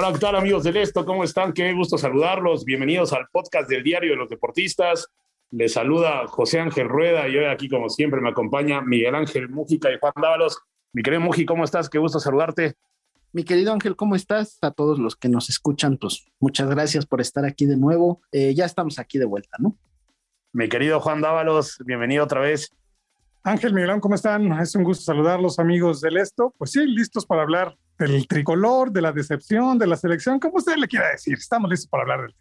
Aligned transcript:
Hola, 0.00 0.12
¿qué 0.12 0.20
tal 0.20 0.36
amigos 0.36 0.62
del 0.62 0.76
Esto? 0.76 1.04
¿Cómo 1.04 1.24
están? 1.24 1.52
Qué 1.52 1.72
gusto 1.72 1.98
saludarlos. 1.98 2.64
Bienvenidos 2.64 3.12
al 3.12 3.26
podcast 3.32 3.68
del 3.68 3.82
Diario 3.82 4.12
de 4.12 4.16
los 4.16 4.28
Deportistas. 4.28 5.08
Les 5.50 5.72
saluda 5.72 6.24
José 6.28 6.60
Ángel 6.60 6.88
Rueda 6.88 7.26
y 7.26 7.36
hoy 7.36 7.46
aquí, 7.46 7.68
como 7.68 7.88
siempre, 7.88 8.20
me 8.20 8.28
acompaña 8.28 8.80
Miguel 8.80 9.16
Ángel 9.16 9.48
Mújica 9.48 9.90
y 9.90 9.98
Juan 9.98 10.12
Dávalos. 10.14 10.56
Mi 10.92 11.02
querido 11.02 11.22
Muji, 11.22 11.44
¿cómo 11.46 11.64
estás? 11.64 11.90
Qué 11.90 11.98
gusto 11.98 12.20
saludarte. 12.20 12.76
Mi 13.32 13.42
querido 13.42 13.72
Ángel, 13.72 13.96
¿cómo 13.96 14.14
estás? 14.14 14.58
A 14.62 14.70
todos 14.70 15.00
los 15.00 15.16
que 15.16 15.28
nos 15.28 15.50
escuchan, 15.50 15.96
pues 15.96 16.26
muchas 16.38 16.70
gracias 16.70 17.04
por 17.04 17.20
estar 17.20 17.44
aquí 17.44 17.66
de 17.66 17.76
nuevo. 17.76 18.20
Eh, 18.30 18.54
ya 18.54 18.66
estamos 18.66 19.00
aquí 19.00 19.18
de 19.18 19.24
vuelta, 19.24 19.56
¿no? 19.58 19.76
Mi 20.52 20.68
querido 20.68 21.00
Juan 21.00 21.20
Dávalos, 21.20 21.76
bienvenido 21.84 22.22
otra 22.22 22.40
vez. 22.40 22.70
Ángel 23.42 23.74
Miguelón, 23.74 23.98
¿cómo 23.98 24.14
están? 24.14 24.52
Es 24.60 24.76
un 24.76 24.84
gusto 24.84 25.02
saludarlos, 25.02 25.58
amigos 25.58 26.00
del 26.00 26.18
Esto. 26.18 26.54
Pues 26.56 26.70
sí, 26.70 26.86
listos 26.86 27.26
para 27.26 27.42
hablar 27.42 27.76
del 27.98 28.26
tricolor, 28.28 28.92
de 28.92 29.02
la 29.02 29.12
decepción, 29.12 29.78
de 29.78 29.86
la 29.86 29.96
selección, 29.96 30.38
como 30.38 30.58
usted 30.58 30.76
le 30.76 30.86
quiera 30.86 31.10
decir. 31.10 31.34
Estamos 31.34 31.70
listos 31.70 31.88
para 31.88 32.02
hablar 32.02 32.22
del 32.22 32.34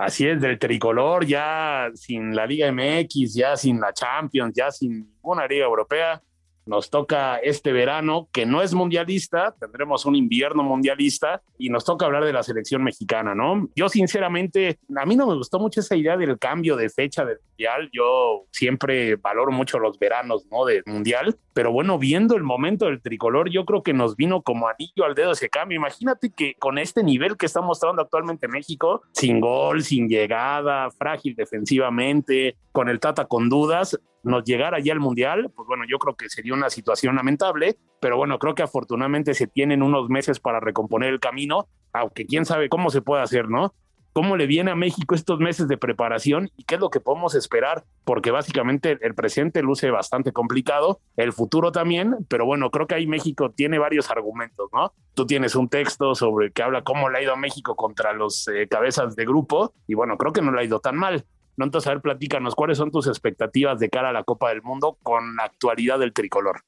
Así 0.00 0.28
es, 0.28 0.40
del 0.40 0.60
tricolor, 0.60 1.26
ya 1.26 1.90
sin 1.92 2.34
la 2.34 2.46
Liga 2.46 2.70
MX, 2.70 3.34
ya 3.34 3.56
sin 3.56 3.80
la 3.80 3.92
Champions, 3.92 4.54
ya 4.54 4.70
sin 4.70 5.10
ninguna 5.10 5.44
liga 5.44 5.64
europea. 5.64 6.22
Nos 6.68 6.90
toca 6.90 7.38
este 7.38 7.72
verano, 7.72 8.28
que 8.30 8.44
no 8.44 8.60
es 8.60 8.74
mundialista, 8.74 9.54
tendremos 9.58 10.04
un 10.04 10.14
invierno 10.14 10.62
mundialista 10.62 11.40
y 11.56 11.70
nos 11.70 11.86
toca 11.86 12.04
hablar 12.04 12.26
de 12.26 12.34
la 12.34 12.42
selección 12.42 12.84
mexicana, 12.84 13.34
¿no? 13.34 13.70
Yo 13.74 13.88
sinceramente, 13.88 14.78
a 14.94 15.06
mí 15.06 15.16
no 15.16 15.26
me 15.26 15.34
gustó 15.34 15.58
mucho 15.58 15.80
esa 15.80 15.96
idea 15.96 16.18
del 16.18 16.38
cambio 16.38 16.76
de 16.76 16.90
fecha 16.90 17.24
del 17.24 17.38
mundial. 17.40 17.88
Yo 17.90 18.44
siempre 18.50 19.16
valoro 19.16 19.50
mucho 19.50 19.78
los 19.78 19.98
veranos, 19.98 20.44
¿no? 20.50 20.66
Del 20.66 20.82
mundial, 20.84 21.38
pero 21.54 21.72
bueno, 21.72 21.98
viendo 21.98 22.36
el 22.36 22.42
momento 22.42 22.84
del 22.84 23.00
tricolor, 23.00 23.48
yo 23.48 23.64
creo 23.64 23.82
que 23.82 23.94
nos 23.94 24.14
vino 24.14 24.42
como 24.42 24.68
anillo 24.68 25.06
al 25.06 25.14
dedo 25.14 25.32
ese 25.32 25.48
cambio. 25.48 25.76
Imagínate 25.76 26.30
que 26.30 26.54
con 26.58 26.76
este 26.76 27.02
nivel 27.02 27.38
que 27.38 27.46
está 27.46 27.62
mostrando 27.62 28.02
actualmente 28.02 28.46
México, 28.46 29.00
sin 29.12 29.40
gol, 29.40 29.82
sin 29.82 30.06
llegada, 30.06 30.90
frágil 30.90 31.34
defensivamente, 31.34 32.56
con 32.72 32.90
el 32.90 33.00
Tata 33.00 33.24
con 33.24 33.48
dudas, 33.48 33.98
nos 34.28 34.44
llegara 34.44 34.78
ya 34.78 34.92
al 34.92 35.00
Mundial, 35.00 35.50
pues 35.54 35.66
bueno, 35.66 35.84
yo 35.88 35.98
creo 35.98 36.16
que 36.16 36.28
sería 36.28 36.54
una 36.54 36.70
situación 36.70 37.16
lamentable, 37.16 37.76
pero 38.00 38.16
bueno, 38.16 38.38
creo 38.38 38.54
que 38.54 38.62
afortunadamente 38.62 39.34
se 39.34 39.46
tienen 39.46 39.82
unos 39.82 40.08
meses 40.08 40.38
para 40.40 40.60
recomponer 40.60 41.12
el 41.12 41.20
camino, 41.20 41.68
aunque 41.92 42.26
quién 42.26 42.44
sabe 42.44 42.68
cómo 42.68 42.90
se 42.90 43.02
puede 43.02 43.22
hacer, 43.22 43.48
¿no? 43.48 43.74
¿Cómo 44.12 44.36
le 44.36 44.46
viene 44.46 44.70
a 44.72 44.74
México 44.74 45.14
estos 45.14 45.38
meses 45.38 45.68
de 45.68 45.76
preparación 45.76 46.50
y 46.56 46.64
qué 46.64 46.74
es 46.74 46.80
lo 46.80 46.90
que 46.90 46.98
podemos 46.98 47.36
esperar? 47.36 47.84
Porque 48.04 48.32
básicamente 48.32 48.98
el 49.00 49.14
presente 49.14 49.62
luce 49.62 49.90
bastante 49.90 50.32
complicado, 50.32 51.00
el 51.16 51.32
futuro 51.32 51.70
también, 51.70 52.16
pero 52.28 52.44
bueno, 52.44 52.70
creo 52.70 52.88
que 52.88 52.96
ahí 52.96 53.06
México 53.06 53.52
tiene 53.52 53.78
varios 53.78 54.10
argumentos, 54.10 54.70
¿no? 54.72 54.92
Tú 55.14 55.24
tienes 55.24 55.54
un 55.54 55.68
texto 55.68 56.16
sobre 56.16 56.50
que 56.50 56.62
habla 56.62 56.82
cómo 56.82 57.08
le 57.10 57.18
ha 57.18 57.22
ido 57.22 57.32
a 57.32 57.36
México 57.36 57.76
contra 57.76 58.12
los 58.12 58.48
eh, 58.48 58.66
cabezas 58.66 59.14
de 59.14 59.24
grupo 59.24 59.72
y 59.86 59.94
bueno, 59.94 60.16
creo 60.16 60.32
que 60.32 60.42
no 60.42 60.50
le 60.50 60.62
ha 60.62 60.64
ido 60.64 60.80
tan 60.80 60.96
mal. 60.96 61.24
No, 61.58 61.64
entonces, 61.64 61.88
a 61.88 61.94
ver, 61.94 62.00
platícanos, 62.00 62.54
¿cuáles 62.54 62.78
son 62.78 62.92
tus 62.92 63.08
expectativas 63.08 63.80
de 63.80 63.90
cara 63.90 64.10
a 64.10 64.12
la 64.12 64.22
Copa 64.22 64.50
del 64.50 64.62
Mundo 64.62 64.96
con 65.02 65.34
la 65.34 65.42
actualidad 65.42 65.98
del 65.98 66.12
tricolor? 66.12 66.62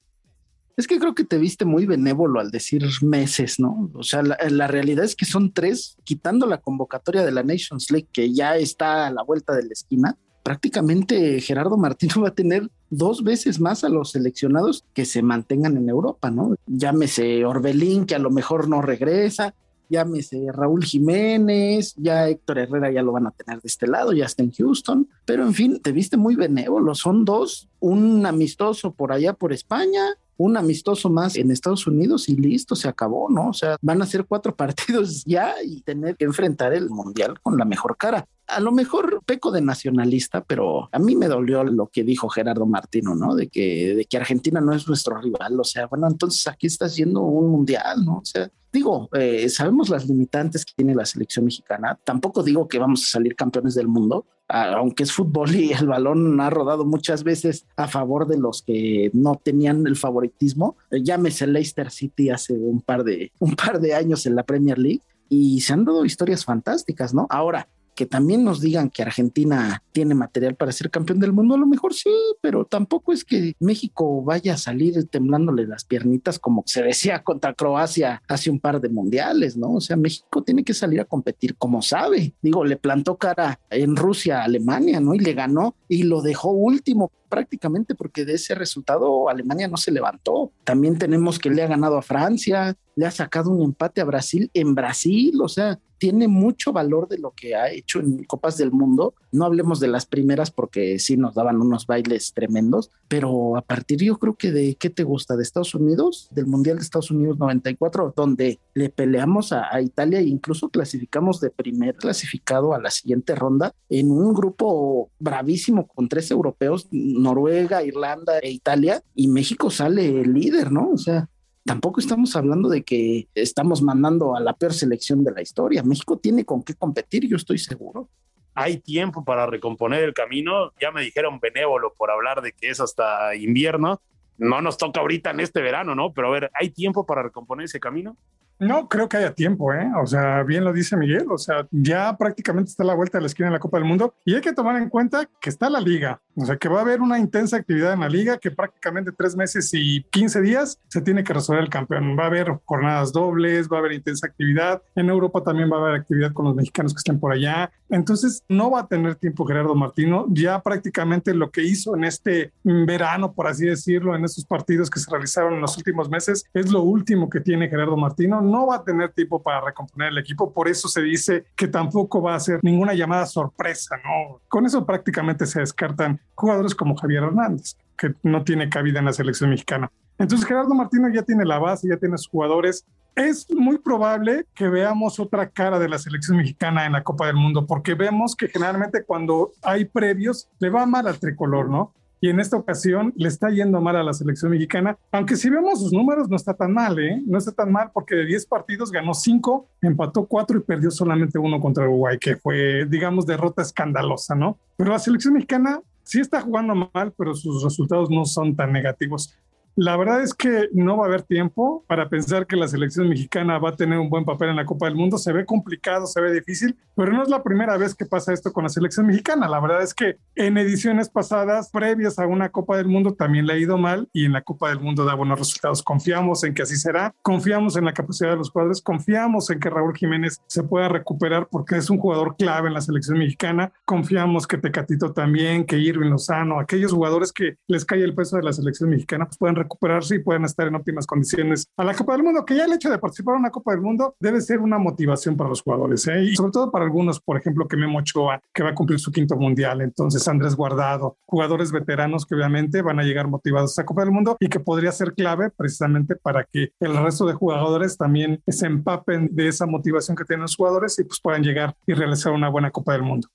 Es 0.77 0.89
que 0.89 0.99
creo 0.99 1.15
que 1.15 1.25
te 1.25 1.39
viste 1.39 1.65
muy 1.65 1.87
benévolo 1.87 2.41
al 2.41 2.51
decir 2.51 2.84
meses, 3.03 3.61
¿no? 3.61 3.89
O 3.95 4.03
sea, 4.03 4.23
la, 4.23 4.37
la, 4.50 4.67
realidad 4.67 5.05
es 5.05 5.15
que 5.15 5.27
son 5.27 5.53
tres, 5.53 5.97
quitando 6.03 6.45
la 6.47 6.59
convocatoria 6.59 7.25
de 7.25 7.31
la 7.31 7.45
Nations 7.45 7.89
League, 7.93 8.09
que 8.12 8.33
ya 8.34 8.56
está 8.56 9.06
a 9.06 9.12
la 9.12 9.23
vuelta 9.23 9.55
de 9.55 9.62
la 9.62 9.73
esquina. 9.73 10.17
Prácticamente 10.43 11.41
Gerardo 11.41 11.77
Martino 11.77 12.15
va 12.23 12.29
a 12.29 12.34
tener 12.34 12.69
dos 12.89 13.23
veces 13.23 13.61
más 13.61 13.84
a 13.84 13.89
los 13.89 14.11
seleccionados 14.11 14.84
que 14.93 15.05
se 15.05 15.23
mantengan 15.23 15.77
en 15.77 15.89
Europa, 15.89 16.33
¿no? 16.33 16.56
Llámese 16.67 17.45
Orbelín, 17.45 18.06
que 18.06 18.17
a 18.17 18.19
lo 18.19 18.31
mejor 18.31 18.69
no 18.69 18.83
regresa, 18.83 19.55
llámese 19.91 20.47
Raúl 20.53 20.84
Jiménez, 20.84 21.95
ya 21.97 22.28
Héctor 22.28 22.59
Herrera 22.59 22.91
ya 22.91 23.03
lo 23.03 23.12
van 23.12 23.27
a 23.27 23.33
tener 23.33 23.61
de 23.61 23.67
este 23.67 23.87
lado, 23.87 24.12
ya 24.12 24.25
está 24.25 24.43
en 24.43 24.53
Houston, 24.53 25.09
pero 25.27 25.43
en 25.43 25.53
fin, 25.53 25.81
te 25.81 25.93
viste 25.93 26.17
muy 26.17 26.37
benévolo, 26.37 26.95
son 26.95 27.25
dos, 27.25 27.69
un 27.81 28.25
amistoso 28.25 28.93
por 28.93 29.12
allá 29.12 29.34
por 29.34 29.53
España, 29.53 30.17
un 30.41 30.56
amistoso 30.56 31.11
más 31.11 31.37
en 31.37 31.50
Estados 31.50 31.87
Unidos 31.87 32.31
y 32.31 32.37
listo, 32.37 32.75
se 32.75 32.89
acabó, 32.89 33.29
¿no? 33.29 33.50
O 33.50 33.53
sea, 33.53 33.77
van 33.83 34.00
a 34.00 34.06
ser 34.06 34.25
cuatro 34.25 34.56
partidos 34.56 35.23
ya 35.27 35.55
y 35.62 35.83
tener 35.83 36.17
que 36.17 36.25
enfrentar 36.25 36.73
el 36.73 36.89
Mundial 36.89 37.39
con 37.43 37.59
la 37.59 37.67
mejor 37.67 37.99
cara. 37.99 38.27
A 38.50 38.61
lo 38.61 38.72
mejor 38.72 39.22
peco 39.25 39.50
de 39.50 39.61
nacionalista, 39.61 40.43
pero 40.43 40.88
a 40.93 40.99
mí 40.99 41.16
me 41.16 41.28
dolió 41.28 41.65
lo 41.65 41.87
que 41.87 42.05
dijo 42.05 42.28
Gerardo 42.28 42.66
Martino, 42.66 43.15
¿no? 43.15 43.34
De 43.34 43.49
que, 43.49 44.06
Argentina 44.16 44.61
no 44.61 44.75
es 44.75 44.87
nuestro 44.87 45.21
rival. 45.21 45.59
O 45.59 45.65
sea, 45.65 45.87
bueno, 45.87 46.06
entonces 46.09 46.47
aquí 46.47 46.66
está 46.66 46.87
haciendo 46.87 47.21
un 47.22 47.50
mundial, 47.50 48.05
¿no? 48.05 48.19
O 48.19 48.25
sea, 48.25 48.50
digo, 48.72 49.09
eh, 49.12 49.49
sabemos 49.49 49.88
las 49.88 50.06
limitantes 50.06 50.65
que 50.65 50.75
tiene 50.77 50.94
la 50.94 51.06
selección 51.06 51.44
mexicana. 51.44 51.99
Tampoco 52.05 52.43
digo 52.43 52.69
que 52.69 52.78
vamos 52.78 53.05
a 53.05 53.06
salir 53.06 53.34
campeones 53.34 53.75
del 53.75 53.88
mundo, 53.88 54.27
aunque 54.49 55.05
es 55.05 55.12
fútbol 55.12 55.55
y 55.55 55.72
el 55.72 55.87
balón 55.87 56.41
ha 56.41 56.50
rodado 56.50 56.84
muchas 56.84 57.22
veces 57.22 57.67
a 57.77 57.88
favor 57.88 58.27
de 58.27 58.38
los 58.38 58.62
que 58.62 59.11
no 59.12 59.37
tenían 59.37 59.87
el 59.87 59.97
favoritismo. 59.97 60.77
Eh, 60.91 61.03
llámese 61.03 61.47
Leicester 61.47 61.91
City 61.91 62.31
hace 62.31 62.55
un 62.55 62.81
par 62.81 63.05
de 63.05 63.32
un 63.38 63.55
par 63.55 63.81
de 63.81 63.94
años 63.94 64.27
en 64.27 64.34
la 64.34 64.43
Premier 64.43 64.78
League 64.78 65.03
y 65.28 65.61
se 65.61 65.72
han 65.72 65.84
dado 65.84 66.05
historias 66.05 66.44
fantásticas, 66.44 67.15
¿no? 67.15 67.27
Ahora, 67.31 67.69
que 67.95 68.06
también 68.06 68.45
nos 68.45 68.61
digan 68.61 68.91
que 68.91 69.03
Argentina 69.03 69.83
tiene 69.93 70.15
material 70.15 70.55
para 70.55 70.73
ser 70.73 70.91
campeón 70.91 71.19
del 71.19 71.33
mundo, 71.33 71.55
a 71.55 71.59
lo 71.59 71.67
mejor 71.67 71.95
sí, 71.95 72.11
pero 72.41 72.65
tampoco 72.65 73.12
es 73.12 73.25
que 73.25 73.55
México 73.61 74.23
vaya 74.23 74.55
a 74.55 74.59
salir 74.59 75.09
temblándole 75.09 75.67
las 75.67 75.84
piernitas 75.84 76.39
como 76.39 76.62
se 76.67 76.83
decía 76.83 77.23
contra 77.23 77.55
Croacia 77.55 78.23
hace 78.29 78.50
un 78.50 78.61
par 78.61 78.81
de 78.81 78.89
mundiales, 78.89 79.56
¿no? 79.56 79.75
O 79.75 79.81
sea, 79.81 79.97
México 79.97 80.43
tiene 80.43 80.65
que 80.65 80.75
salir 80.75 81.00
a 81.00 81.05
competir 81.05 81.56
como 81.56 81.83
sabe. 81.83 82.34
Digo, 82.43 82.65
le 82.65 82.77
plantó 82.77 83.17
cara 83.17 83.61
en 83.71 83.97
Rusia 83.97 84.41
a 84.41 84.45
Alemania, 84.45 85.00
¿no? 85.00 85.15
Y 85.15 85.19
le 85.19 85.34
ganó 85.34 85.75
y 85.89 86.05
lo 86.05 86.23
dejó 86.23 86.50
último 86.50 87.11
prácticamente 87.31 87.95
porque 87.95 88.27
de 88.27 88.34
ese 88.34 88.55
resultado 88.55 89.31
Alemania 89.31 89.69
no 89.69 89.79
se 89.79 89.93
levantó. 89.93 90.53
También 90.65 90.99
tenemos 90.99 91.39
que 91.39 91.49
le 91.49 91.62
ha 91.62 91.69
ganado 91.69 91.97
a 91.97 92.03
Francia, 92.03 92.77
le 93.00 93.06
ha 93.06 93.11
sacado 93.11 93.50
un 93.50 93.62
empate 93.62 94.03
a 94.03 94.05
Brasil 94.05 94.50
en 94.52 94.75
Brasil, 94.75 95.41
o 95.41 95.49
sea, 95.49 95.79
tiene 95.97 96.29
mucho 96.29 96.73
valor 96.73 97.08
de 97.08 97.17
lo 97.17 97.32
que 97.32 97.55
ha 97.55 97.70
hecho 97.70 97.99
en 98.00 98.25
Copas 98.25 98.58
del 98.58 98.73
Mundo. 98.73 99.14
No 99.32 99.44
hablemos 99.44 99.81
de 99.81 99.88
las 99.88 100.05
primeras 100.05 100.50
porque 100.50 100.99
sí 100.99 101.17
nos 101.17 101.35
daban 101.35 101.61
unos 101.61 101.87
bailes 101.87 102.32
tremendos, 102.35 102.91
pero 103.08 103.56
a 103.56 103.62
partir 103.62 104.02
yo 104.02 104.19
creo 104.19 104.35
que 104.35 104.50
de 104.50 104.75
qué 104.75 104.91
te 104.91 105.02
gusta 105.02 105.35
de 105.35 105.43
Estados 105.43 105.75
Unidos, 105.75 106.29
del 106.31 106.47
Mundial 106.47 106.76
de 106.76 106.82
Estados 106.82 107.11
Unidos 107.11 107.38
94, 107.38 108.12
donde 108.14 108.58
le 108.75 108.91
peleamos 108.91 109.52
a, 109.52 109.75
a 109.75 109.81
Italia 109.81 110.20
e 110.20 110.25
incluso 110.25 110.69
clasificamos 110.69 111.41
de 111.41 111.50
primer 111.50 111.97
clasificado 111.97 112.75
a 112.75 112.81
la 112.81 112.91
siguiente 112.91 113.35
ronda 113.35 113.73
en 113.88 114.11
un 114.11 114.35
grupo 114.35 115.11
bravísimo 115.19 115.87
con 115.87 116.08
tres 116.08 116.31
europeos, 116.31 116.87
Noruega, 116.91 117.82
Irlanda 117.82 118.38
e 118.41 118.50
Italia, 118.50 119.02
y 119.14 119.29
México 119.29 119.70
sale 119.70 120.23
líder, 120.25 120.70
¿no? 120.70 120.91
O 120.91 120.99
sea, 120.99 121.30
tampoco 121.65 122.01
estamos 122.01 122.35
hablando 122.37 122.69
de 122.69 122.83
que 122.83 123.29
estamos 123.35 123.83
mandando 123.83 124.35
a 124.37 124.41
la 124.41 124.55
peor 124.55 124.73
selección 124.73 125.25
de 125.25 125.33
la 125.33 125.43
historia. 125.43 125.83
México 125.83 126.19
tiene 126.19 126.45
con 126.45 126.62
qué 126.62 126.75
competir, 126.75 127.29
yo 127.29 127.37
estoy 127.37 127.59
seguro. 127.59 128.09
Hay 128.55 128.79
tiempo 128.79 129.25
para 129.25 129.47
recomponer 129.47 130.03
el 130.03 130.15
camino. 130.15 130.73
Ya 130.81 130.91
me 130.91 131.03
dijeron 131.03 131.39
benévolo 131.41 131.95
por 131.97 132.11
hablar 132.11 132.43
de 132.43 132.53
que 132.53 132.71
es 132.71 132.81
hasta 132.81 133.35
invierno. 133.37 134.01
No 134.39 134.61
nos 134.61 134.77
toca 134.77 135.01
ahorita 135.01 135.31
en 135.31 135.41
este 135.41 135.61
verano, 135.61 135.95
¿no? 135.95 136.12
Pero 136.12 136.29
a 136.29 136.31
ver, 136.31 136.51
¿hay 136.55 136.71
tiempo 136.71 137.07
para 137.07 137.23
recomponer 137.23 137.65
ese 137.65 137.79
camino? 137.79 138.17
No 138.61 138.89
creo 138.89 139.09
que 139.09 139.17
haya 139.17 139.35
tiempo, 139.35 139.73
¿eh? 139.73 139.91
O 140.03 140.07
sea, 140.07 140.43
bien 140.43 140.65
lo 140.65 140.73
dice 140.73 140.97
Miguel, 140.97 141.27
o 141.31 141.39
sea, 141.39 141.67
ya 141.71 142.15
prácticamente 142.19 142.71
está 142.71 142.85
la 142.85 142.95
vuelta 142.95 143.17
de 143.17 143.23
la 143.23 143.27
esquina 143.27 143.49
en 143.49 143.55
la 143.55 143.59
Copa 143.59 143.79
del 143.79 143.87
Mundo 143.87 144.15
y 144.25 144.35
hay 144.35 144.43
que 144.43 144.53
tomar 144.53 144.77
en 144.77 144.91
cuenta 144.91 145.27
que 145.41 145.49
está 145.49 145.71
la 145.71 145.81
liga, 145.81 146.21
o 146.37 146.45
sea, 146.45 146.59
que 146.59 146.69
va 146.69 146.79
a 146.79 146.83
haber 146.83 147.01
una 147.01 147.19
intensa 147.19 147.57
actividad 147.57 147.95
en 147.95 148.01
la 148.01 148.09
liga 148.09 148.37
que 148.37 148.51
prácticamente 148.51 149.12
tres 149.12 149.35
meses 149.35 149.71
y 149.73 150.03
15 150.11 150.43
días 150.43 150.79
se 150.89 151.01
tiene 151.01 151.25
que 151.25 151.33
resolver 151.33 151.65
el 151.65 151.71
campeón. 151.71 152.17
Va 152.19 152.25
a 152.25 152.27
haber 152.27 152.61
jornadas 152.67 153.12
dobles, 153.12 153.69
va 153.69 153.79
a 153.79 153.81
haber 153.81 153.93
intensa 153.93 154.27
actividad. 154.27 154.83
En 154.95 155.09
Europa 155.09 155.43
también 155.43 155.71
va 155.73 155.79
a 155.79 155.81
haber 155.81 155.95
actividad 155.95 156.33
con 156.33 156.45
los 156.45 156.55
mexicanos 156.55 156.93
que 156.93 156.99
estén 156.99 157.19
por 157.19 157.33
allá. 157.33 157.73
Entonces, 157.90 158.42
no 158.48 158.70
va 158.70 158.81
a 158.81 158.87
tener 158.87 159.16
tiempo 159.16 159.44
Gerardo 159.44 159.75
Martino. 159.75 160.26
Ya 160.31 160.60
prácticamente 160.60 161.34
lo 161.34 161.50
que 161.50 161.62
hizo 161.62 161.96
en 161.96 162.04
este 162.04 162.52
verano, 162.62 163.32
por 163.32 163.46
así 163.46 163.66
decirlo, 163.66 164.14
en 164.14 164.25
estos 164.25 164.44
partidos 164.44 164.88
que 164.88 165.00
se 165.00 165.10
realizaron 165.10 165.54
en 165.54 165.60
los 165.60 165.76
últimos 165.76 166.08
meses, 166.08 166.44
es 166.54 166.70
lo 166.70 166.82
último 166.82 167.28
que 167.28 167.40
tiene 167.40 167.69
Gerardo 167.69 167.96
Martino 167.96 168.40
no 168.40 168.66
va 168.66 168.76
a 168.76 168.84
tener 168.84 169.10
tiempo 169.10 169.42
para 169.42 169.60
recomponer 169.60 170.08
el 170.08 170.19
equipo, 170.19 170.52
por 170.52 170.69
eso 170.69 170.88
se 170.88 171.02
dice 171.02 171.44
que 171.56 171.69
tampoco 171.69 172.22
va 172.22 172.34
a 172.34 172.40
ser 172.40 172.60
ninguna 172.62 172.94
llamada 172.94 173.26
sorpresa, 173.26 173.96
¿no? 173.96 174.40
Con 174.48 174.66
eso 174.66 174.84
prácticamente 174.84 175.46
se 175.46 175.60
descartan 175.60 176.20
jugadores 176.34 176.75
como 176.75 176.96
Javier 176.96 177.25
Hernández, 177.25 177.76
que 177.96 178.14
no 178.22 178.44
tiene 178.44 178.69
cabida 178.69 178.98
en 178.98 179.06
la 179.06 179.12
selección 179.12 179.50
mexicana. 179.50 179.90
Entonces 180.19 180.46
Gerardo 180.46 180.75
Martino 180.75 181.08
ya 181.08 181.22
tiene 181.22 181.44
la 181.44 181.58
base, 181.58 181.88
ya 181.88 181.96
tiene 181.96 182.19
sus 182.19 182.28
jugadores. 182.28 182.84
Es 183.15 183.51
muy 183.51 183.79
probable 183.79 184.47
que 184.55 184.69
veamos 184.69 185.19
otra 185.21 185.49
cara 185.49 185.79
de 185.79 185.89
la 185.89 185.99
selección 185.99 186.37
mexicana 186.37 186.87
en 186.87 186.93
la 186.93 187.03
Copa 187.03 187.27
del 187.27 187.37
Mundo, 187.37 187.67
porque 187.67 187.95
vemos 187.95 188.37
que 188.37 188.49
generalmente 188.49 189.05
cuando 189.05 189.53
hay 189.62 189.85
previos 189.85 190.49
le 190.59 190.71
va 190.71 190.87
mal 190.87 191.07
al 191.07 191.19
tricolor, 191.19 191.69
¿no? 191.69 191.93
y 192.21 192.29
en 192.29 192.39
esta 192.39 192.57
ocasión 192.57 193.12
le 193.17 193.29
está 193.29 193.49
yendo 193.51 193.81
mal 193.81 193.97
a 193.97 194.03
la 194.03 194.12
selección 194.12 194.51
mexicana, 194.51 194.99
aunque 195.11 195.37
si 195.37 195.49
vemos 195.49 195.81
sus 195.81 195.93
números 195.93 196.29
no 196.29 196.37
está 196.37 196.55
tan 196.55 196.73
mal, 196.73 196.99
¿eh? 196.99 197.23
No 197.27 197.39
está 197.39 197.53
tan 197.53 197.73
mal 197.73 197.91
porque 197.95 198.15
de 198.15 198.27
10 198.27 198.47
partidos 198.47 198.93
ganó 198.93 199.15
5, 199.15 199.69
empató 199.83 200.27
4 200.27 200.59
y 200.59 200.61
perdió 200.61 200.91
solamente 200.91 201.39
uno 201.39 201.61
contra 201.61 201.85
Uruguay, 201.85 202.19
que 202.19 202.37
fue, 202.37 202.85
digamos, 202.87 203.25
derrota 203.25 203.62
escandalosa, 203.62 204.35
¿no? 204.35 204.59
Pero 204.77 204.91
la 204.91 204.99
selección 204.99 205.35
mexicana 205.35 205.81
sí 206.03 206.21
está 206.21 206.43
jugando 206.43 206.91
mal, 206.93 207.12
pero 207.17 207.35
sus 207.35 207.65
resultados 207.65 208.11
no 208.11 208.27
son 208.27 208.55
tan 208.55 208.73
negativos. 208.73 209.35
La 209.76 209.96
verdad 209.96 210.22
es 210.22 210.34
que 210.34 210.69
no 210.72 210.96
va 210.96 211.05
a 211.05 211.08
haber 211.08 211.22
tiempo 211.22 211.84
para 211.87 212.08
pensar 212.08 212.46
que 212.46 212.56
la 212.56 212.69
selección 212.69 213.08
mexicana 213.08 213.58
va 213.58 213.70
a 213.70 213.76
tener 213.76 213.99
un 213.99 214.11
buen 214.11 214.25
papel 214.25 214.50
en 214.50 214.56
la 214.56 214.67
Copa 214.67 214.87
del 214.87 214.96
Mundo. 214.96 215.17
Se 215.17 215.32
ve 215.32 215.46
complicado, 215.46 216.06
se 216.06 216.20
ve 216.20 216.32
difícil, 216.32 216.76
pero 216.96 217.12
no 217.12 217.22
es 217.22 217.28
la 217.28 217.43
primera 217.43 217.76
vez 217.76 217.94
que 217.94 218.05
pasa 218.05 218.32
esto 218.32 218.52
con 218.52 218.64
la 218.64 218.69
selección 218.69 219.06
mexicana. 219.06 219.49
La 219.49 219.61
verdad 219.61 219.82
es 219.82 219.94
que 219.94 220.17
en 220.34 220.58
ediciones 220.58 221.08
pasadas, 221.08 221.70
previas 221.70 222.19
a 222.19 222.26
una 222.26 222.50
Copa 222.50 222.76
del 222.76 222.88
Mundo, 222.88 223.14
también 223.14 223.46
le 223.46 223.52
ha 223.55 223.58
ido 223.58 223.78
mal 223.78 224.08
y 224.12 224.25
en 224.25 224.32
la 224.32 224.43
Copa 224.43 224.69
del 224.69 224.81
Mundo 224.81 225.05
da 225.05 225.14
buenos 225.14 225.38
resultados. 225.38 225.82
Confiamos 225.82 226.44
en 226.44 226.52
que 226.52 226.62
así 226.62 226.76
será, 226.76 227.14
confiamos 227.23 227.76
en 227.76 227.84
la 227.84 227.94
capacidad 227.94 228.31
de 228.31 228.37
los 228.37 228.50
jugadores, 228.50 228.82
confiamos 228.82 229.50
en 229.50 229.61
que 229.61 229.70
Raúl 229.70 229.96
Jiménez 229.96 230.43
se 230.46 230.62
pueda 230.64 230.88
recuperar 230.88 231.49
porque 231.50 231.76
es 231.76 231.88
un 231.90 231.99
jugador 231.99 232.37
clave 232.37 232.69
en 232.69 232.75
la 232.75 232.81
selección 232.81 233.19
mexicana. 233.19 233.73
Confiamos 233.84 234.46
que 234.46 234.58
Tecatito 234.58 235.12
también, 235.12 235.64
que 235.64 235.78
Irving 235.78 236.11
Lozano, 236.11 236.58
aquellos 236.58 236.93
jugadores 236.93 237.32
que 237.32 237.56
les 237.69 237.84
cae 237.84 238.02
el 238.02 238.14
peso 238.14 238.37
de 238.37 238.43
la 238.43 238.52
selección 238.52 238.90
mexicana, 238.90 239.26
pues 239.26 239.38
pueden 239.38 239.56
recuperarse 239.61 240.17
y 240.17 240.19
puedan 240.21 240.45
estar 240.45 240.67
en 240.67 240.75
óptimas 240.75 241.07
condiciones 241.07 241.67
a 241.77 241.85
la 241.85 241.95
Copa 241.95 242.15
del 242.15 242.23
Mundo, 242.23 242.45
que 242.45 242.57
ya 242.57 242.65
el 242.65 242.73
hecho 242.73 242.91
de 242.91 242.99
participar 242.99 243.35
en 243.35 243.41
una 243.41 243.51
Copa 243.51 243.73
del 243.73 243.81
Mundo 243.81 244.15
debe 244.21 244.41
ser 244.41 244.59
una 244.61 244.79
motivación 244.79 245.37
para 245.37 245.51
los 245.51 245.62
jugadores, 245.62 246.07
¿eh? 246.09 246.23
y 246.25 246.35
sobre 246.35 246.53
todo 246.53 246.71
para 246.71 246.85
algunos, 246.85 247.21
por 247.21 247.37
ejemplo, 247.37 247.67
que 247.69 247.77
Memo 247.77 247.99
Ochoa, 247.99 248.41
que 248.53 248.62
va 248.62 248.71
a 248.71 248.75
cumplir 248.75 248.99
su 248.99 249.11
quinto 249.11 249.37
mundial, 249.37 249.81
entonces 249.81 250.27
Andrés 250.29 250.55
Guardado, 250.55 251.17
jugadores 251.27 251.73
veteranos 251.73 252.27
que 252.27 252.35
obviamente 252.35 252.83
van 252.83 252.99
a 252.99 253.03
llegar 253.03 253.29
motivados 253.29 253.71
a 253.71 253.83
esa 253.83 253.87
Copa 253.87 254.03
del 254.03 254.12
Mundo 254.12 254.37
y 254.41 254.49
que 254.49 254.61
podría 254.61 254.93
ser 254.93 255.15
clave 255.15 255.51
precisamente 255.51 256.17
para 256.17 256.45
que 256.45 256.73
el 256.81 256.97
resto 256.97 257.27
de 257.27 257.35
jugadores 257.35 257.97
también 257.97 258.43
se 258.47 258.67
empapen 258.67 259.29
de 259.33 259.49
esa 259.49 259.67
motivación 259.67 260.17
que 260.17 260.25
tienen 260.25 260.43
los 260.43 260.57
jugadores 260.57 260.99
y 260.99 261.05
pues 261.05 261.21
puedan 261.21 261.43
llegar 261.43 261.75
y 261.87 261.95
realizar 261.95 262.33
una 262.33 262.49
buena 262.49 262.71
Copa 262.71 262.93
del 262.93 263.03
Mundo 263.03 263.29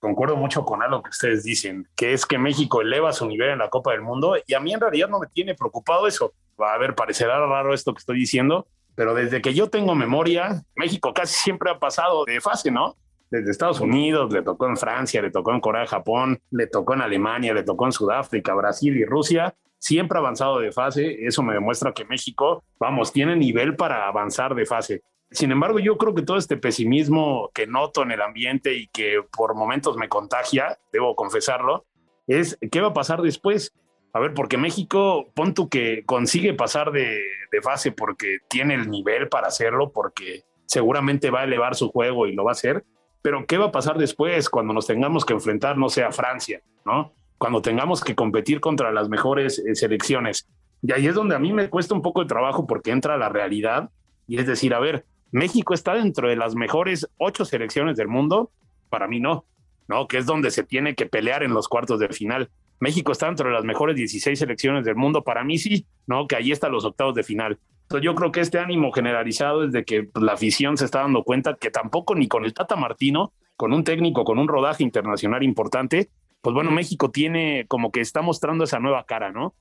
concuerdo 0.00 0.36
mucho 0.36 0.64
con 0.64 0.82
algo 0.82 1.02
que 1.02 1.10
ustedes 1.10 1.44
dicen, 1.44 1.86
que 1.94 2.12
es 2.12 2.26
que 2.26 2.38
México 2.38 2.80
eleva 2.80 3.12
su 3.12 3.26
nivel 3.26 3.50
en 3.50 3.58
la 3.58 3.70
Copa 3.70 3.92
del 3.92 4.00
Mundo 4.00 4.36
y 4.46 4.54
a 4.54 4.60
mí 4.60 4.72
en 4.72 4.80
realidad 4.80 5.08
no 5.08 5.20
me 5.20 5.26
tiene 5.28 5.54
preocupado 5.54 6.08
eso. 6.08 6.32
Va 6.60 6.74
a 6.74 6.78
ver, 6.78 6.94
parecerá 6.94 7.38
raro 7.46 7.72
esto 7.72 7.94
que 7.94 8.00
estoy 8.00 8.18
diciendo, 8.18 8.66
pero 8.94 9.14
desde 9.14 9.40
que 9.40 9.54
yo 9.54 9.68
tengo 9.68 9.94
memoria, 9.94 10.62
México 10.74 11.14
casi 11.14 11.34
siempre 11.34 11.70
ha 11.70 11.78
pasado 11.78 12.24
de 12.24 12.40
fase, 12.40 12.70
¿no? 12.70 12.96
Desde 13.30 13.50
Estados 13.50 13.80
Unidos, 13.80 14.32
le 14.32 14.42
tocó 14.42 14.66
en 14.66 14.76
Francia, 14.76 15.22
le 15.22 15.30
tocó 15.30 15.52
en 15.52 15.60
Corea, 15.60 15.86
Japón, 15.86 16.40
le 16.50 16.66
tocó 16.66 16.94
en 16.94 17.02
Alemania, 17.02 17.54
le 17.54 17.62
tocó 17.62 17.86
en 17.86 17.92
Sudáfrica, 17.92 18.54
Brasil 18.54 18.96
y 18.96 19.04
Rusia. 19.04 19.54
Siempre 19.78 20.18
ha 20.18 20.20
avanzado 20.20 20.58
de 20.58 20.72
fase. 20.72 21.24
Eso 21.24 21.42
me 21.42 21.54
demuestra 21.54 21.92
que 21.92 22.04
México, 22.04 22.64
vamos, 22.80 23.12
tiene 23.12 23.36
nivel 23.36 23.76
para 23.76 24.08
avanzar 24.08 24.54
de 24.56 24.66
fase. 24.66 25.02
Sin 25.30 25.52
embargo, 25.52 25.78
yo 25.78 25.96
creo 25.96 26.14
que 26.14 26.22
todo 26.22 26.36
este 26.36 26.56
pesimismo 26.56 27.50
que 27.54 27.66
noto 27.66 28.02
en 28.02 28.10
el 28.10 28.20
ambiente 28.20 28.74
y 28.74 28.88
que 28.88 29.22
por 29.36 29.54
momentos 29.54 29.96
me 29.96 30.08
contagia, 30.08 30.78
debo 30.92 31.14
confesarlo, 31.14 31.86
es 32.26 32.58
qué 32.70 32.80
va 32.80 32.88
a 32.88 32.94
pasar 32.94 33.22
después. 33.22 33.72
A 34.12 34.18
ver, 34.18 34.34
porque 34.34 34.56
México, 34.56 35.30
pon 35.34 35.54
tú 35.54 35.68
que 35.68 36.04
consigue 36.04 36.52
pasar 36.54 36.90
de, 36.90 37.20
fase 37.62 37.92
porque 37.92 38.38
tiene 38.48 38.74
el 38.74 38.90
nivel 38.90 39.28
para 39.28 39.48
hacerlo, 39.48 39.92
porque 39.92 40.42
seguramente 40.66 41.30
va 41.30 41.40
a 41.40 41.44
elevar 41.44 41.76
su 41.76 41.90
juego 41.90 42.26
y 42.26 42.32
lo 42.32 42.44
va 42.44 42.50
a 42.50 42.52
hacer, 42.52 42.84
pero 43.22 43.44
¿qué 43.46 43.58
va 43.58 43.66
a 43.66 43.72
pasar 43.72 43.98
después 43.98 44.48
cuando 44.48 44.72
nos 44.72 44.86
tengamos 44.86 45.24
que 45.24 45.34
enfrentar, 45.34 45.76
no 45.76 45.88
sé, 45.88 46.02
a 46.02 46.10
Francia, 46.10 46.60
¿no? 46.84 47.12
Cuando 47.38 47.62
tengamos 47.62 48.02
que 48.02 48.14
competir 48.14 48.60
contra 48.60 48.90
las 48.92 49.08
mejores 49.08 49.58
eh, 49.58 49.74
selecciones. 49.74 50.48
Y 50.82 50.92
ahí 50.92 51.06
es 51.06 51.14
donde 51.14 51.34
a 51.34 51.38
mí 51.38 51.52
me 51.52 51.68
cuesta 51.68 51.94
un 51.94 52.02
poco 52.02 52.22
de 52.22 52.28
trabajo 52.28 52.66
porque 52.66 52.90
entra 52.90 53.16
la 53.16 53.28
realidad 53.28 53.90
y 54.26 54.38
es 54.38 54.46
decir, 54.46 54.74
a 54.74 54.80
ver, 54.80 55.04
México 55.32 55.74
está 55.74 55.94
dentro 55.94 56.28
de 56.28 56.36
las 56.36 56.54
mejores 56.54 57.08
ocho 57.16 57.44
selecciones 57.44 57.96
del 57.96 58.08
mundo, 58.08 58.50
para 58.88 59.06
mí 59.06 59.20
no, 59.20 59.44
¿no? 59.86 60.08
Que 60.08 60.18
es 60.18 60.26
donde 60.26 60.50
se 60.50 60.64
tiene 60.64 60.94
que 60.94 61.06
pelear 61.06 61.42
en 61.42 61.54
los 61.54 61.68
cuartos 61.68 62.00
de 62.00 62.08
final. 62.08 62.50
México 62.80 63.12
está 63.12 63.26
dentro 63.26 63.48
de 63.48 63.54
las 63.54 63.64
mejores 63.64 63.94
16 63.94 64.38
selecciones 64.38 64.84
del 64.84 64.96
mundo, 64.96 65.22
para 65.22 65.44
mí 65.44 65.58
sí, 65.58 65.86
¿no? 66.06 66.26
Que 66.26 66.36
ahí 66.36 66.50
están 66.50 66.72
los 66.72 66.84
octavos 66.84 67.14
de 67.14 67.22
final. 67.22 67.58
Entonces 67.82 68.04
yo 68.04 68.14
creo 68.14 68.32
que 68.32 68.40
este 68.40 68.58
ánimo 68.58 68.92
generalizado 68.92 69.64
es 69.64 69.72
de 69.72 69.84
que 69.84 70.08
la 70.14 70.32
afición 70.32 70.76
se 70.76 70.84
está 70.84 71.00
dando 71.00 71.22
cuenta 71.22 71.56
que 71.60 71.70
tampoco 71.70 72.14
ni 72.14 72.26
con 72.28 72.44
el 72.44 72.54
Tata 72.54 72.76
Martino, 72.76 73.32
con 73.56 73.72
un 73.72 73.84
técnico, 73.84 74.24
con 74.24 74.38
un 74.38 74.48
rodaje 74.48 74.82
internacional 74.82 75.42
importante, 75.42 76.08
pues 76.40 76.54
bueno, 76.54 76.70
México 76.70 77.10
tiene 77.10 77.66
como 77.68 77.92
que 77.92 78.00
está 78.00 78.22
mostrando 78.22 78.64
esa 78.64 78.78
nueva 78.78 79.04
cara, 79.04 79.30
¿no? 79.30 79.54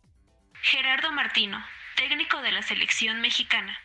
Gerardo 0.61 1.11
Martino, 1.11 1.57
técnico 1.95 2.41
de 2.41 2.51
la 2.51 2.61
selección 2.61 3.19
mexicana 3.21 3.77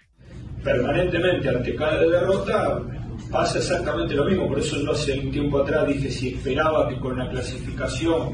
permanentemente 0.64 1.48
ante 1.48 1.74
cada 1.76 2.00
derrota 2.00 2.80
pasa 3.30 3.58
exactamente 3.58 4.14
lo 4.14 4.24
mismo. 4.24 4.48
Por 4.48 4.58
eso 4.58 4.76
yo 4.82 4.92
hace 4.92 5.18
un 5.18 5.30
tiempo 5.30 5.58
atrás 5.58 5.86
dije 5.86 6.10
si 6.10 6.28
esperaba 6.34 6.88
que 6.88 6.98
con 6.98 7.18
la 7.18 7.28
clasificación 7.28 8.30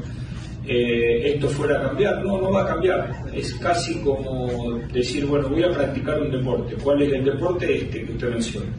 eh, 0.65 1.33
esto 1.33 1.49
fuera 1.49 1.79
a 1.79 1.87
cambiar. 1.87 2.23
No, 2.23 2.41
no 2.41 2.51
va 2.51 2.63
a 2.63 2.67
cambiar. 2.67 3.25
Es 3.33 3.53
casi 3.55 3.99
como 4.01 4.79
decir, 4.93 5.25
bueno, 5.25 5.49
voy 5.49 5.63
a 5.63 5.71
practicar 5.71 6.21
un 6.21 6.31
deporte. 6.31 6.75
¿Cuál 6.81 7.01
es 7.01 7.13
el 7.13 7.25
deporte? 7.25 7.77
Este 7.77 8.05
que 8.05 8.11
usted 8.13 8.29
menciona. 8.29 8.71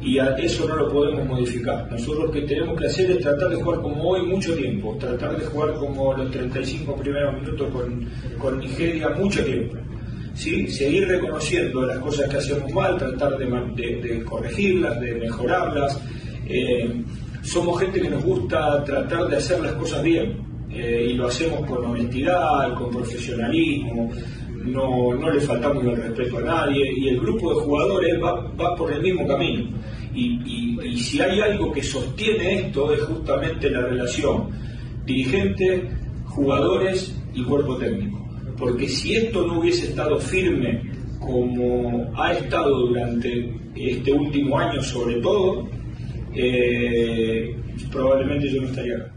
Y 0.00 0.18
a 0.18 0.34
eso 0.34 0.66
no 0.66 0.74
lo 0.74 0.88
podemos 0.88 1.24
modificar. 1.26 1.88
Nosotros 1.88 2.24
lo 2.24 2.30
que 2.32 2.42
tenemos 2.42 2.76
que 2.76 2.86
hacer 2.88 3.08
es 3.12 3.20
tratar 3.20 3.50
de 3.50 3.56
jugar 3.56 3.82
como 3.82 4.02
hoy 4.02 4.26
mucho 4.26 4.52
tiempo, 4.56 4.96
tratar 4.98 5.38
de 5.38 5.46
jugar 5.46 5.74
como 5.74 6.12
los 6.14 6.28
35 6.32 6.96
primeros 6.96 7.40
minutos 7.40 7.70
con, 7.70 8.08
con 8.36 8.58
Nigeria 8.58 9.10
mucho 9.10 9.44
tiempo 9.44 9.76
¿sí? 10.34 10.66
seguir 10.68 11.08
reconociendo 11.08 11.82
las 11.86 11.98
cosas 11.98 12.28
que 12.28 12.36
hacemos 12.36 12.72
mal, 12.72 12.96
tratar 12.96 13.36
de, 13.36 14.24
corregirlas, 14.24 15.00
de 15.00 15.14
mejorarlas. 15.14 16.00
Eh, 16.46 17.02
somos 17.42 17.80
gente 17.80 18.00
que 18.00 18.10
nos 18.10 18.24
gusta 18.24 18.82
tratar 18.84 19.28
de 19.28 19.36
hacer 19.36 19.60
las 19.60 19.72
cosas 19.72 20.02
bien 20.02 20.38
eh, 20.70 21.08
y 21.10 21.14
lo 21.14 21.26
hacemos 21.26 21.66
con 21.66 21.84
honestidad, 21.84 22.74
con 22.74 22.90
profesionalismo, 22.90 24.10
no, 24.64 25.12
no 25.14 25.30
le 25.30 25.40
faltamos 25.40 25.84
el 25.84 25.96
respeto 25.96 26.38
a 26.38 26.42
nadie 26.42 26.92
y 26.96 27.08
el 27.08 27.20
grupo 27.20 27.52
de 27.52 27.60
jugadores 27.62 28.14
va, 28.22 28.76
por 28.76 28.92
el 28.92 29.02
mismo 29.02 29.26
camino. 29.26 29.70
Y, 30.14 30.78
y 30.84 30.96
si 30.98 31.20
hay 31.20 31.40
algo 31.40 31.72
que 31.72 31.82
sostiene 31.82 32.66
esto 32.66 32.92
es 32.92 33.00
justamente 33.00 33.70
la 33.70 33.80
relación 33.80 34.50
dirigente, 35.06 35.88
jugadores 36.26 37.18
y 37.34 37.42
cuerpo 37.42 37.76
técnico 37.76 38.21
porque 38.62 38.86
si 38.86 39.16
esto 39.16 39.44
no 39.44 39.58
hubiese 39.58 39.88
estado 39.88 40.20
firme 40.20 40.88
como 41.18 42.12
ha 42.16 42.32
estado 42.32 42.86
durante 42.86 43.58
este 43.74 44.12
último 44.12 44.56
año 44.56 44.80
sobre 44.80 45.20
todo, 45.20 45.68
eh, 46.32 47.60
probablemente 47.90 48.48
yo 48.48 48.62
no 48.62 48.68
estaría 48.68 48.98
acá. 48.98 49.14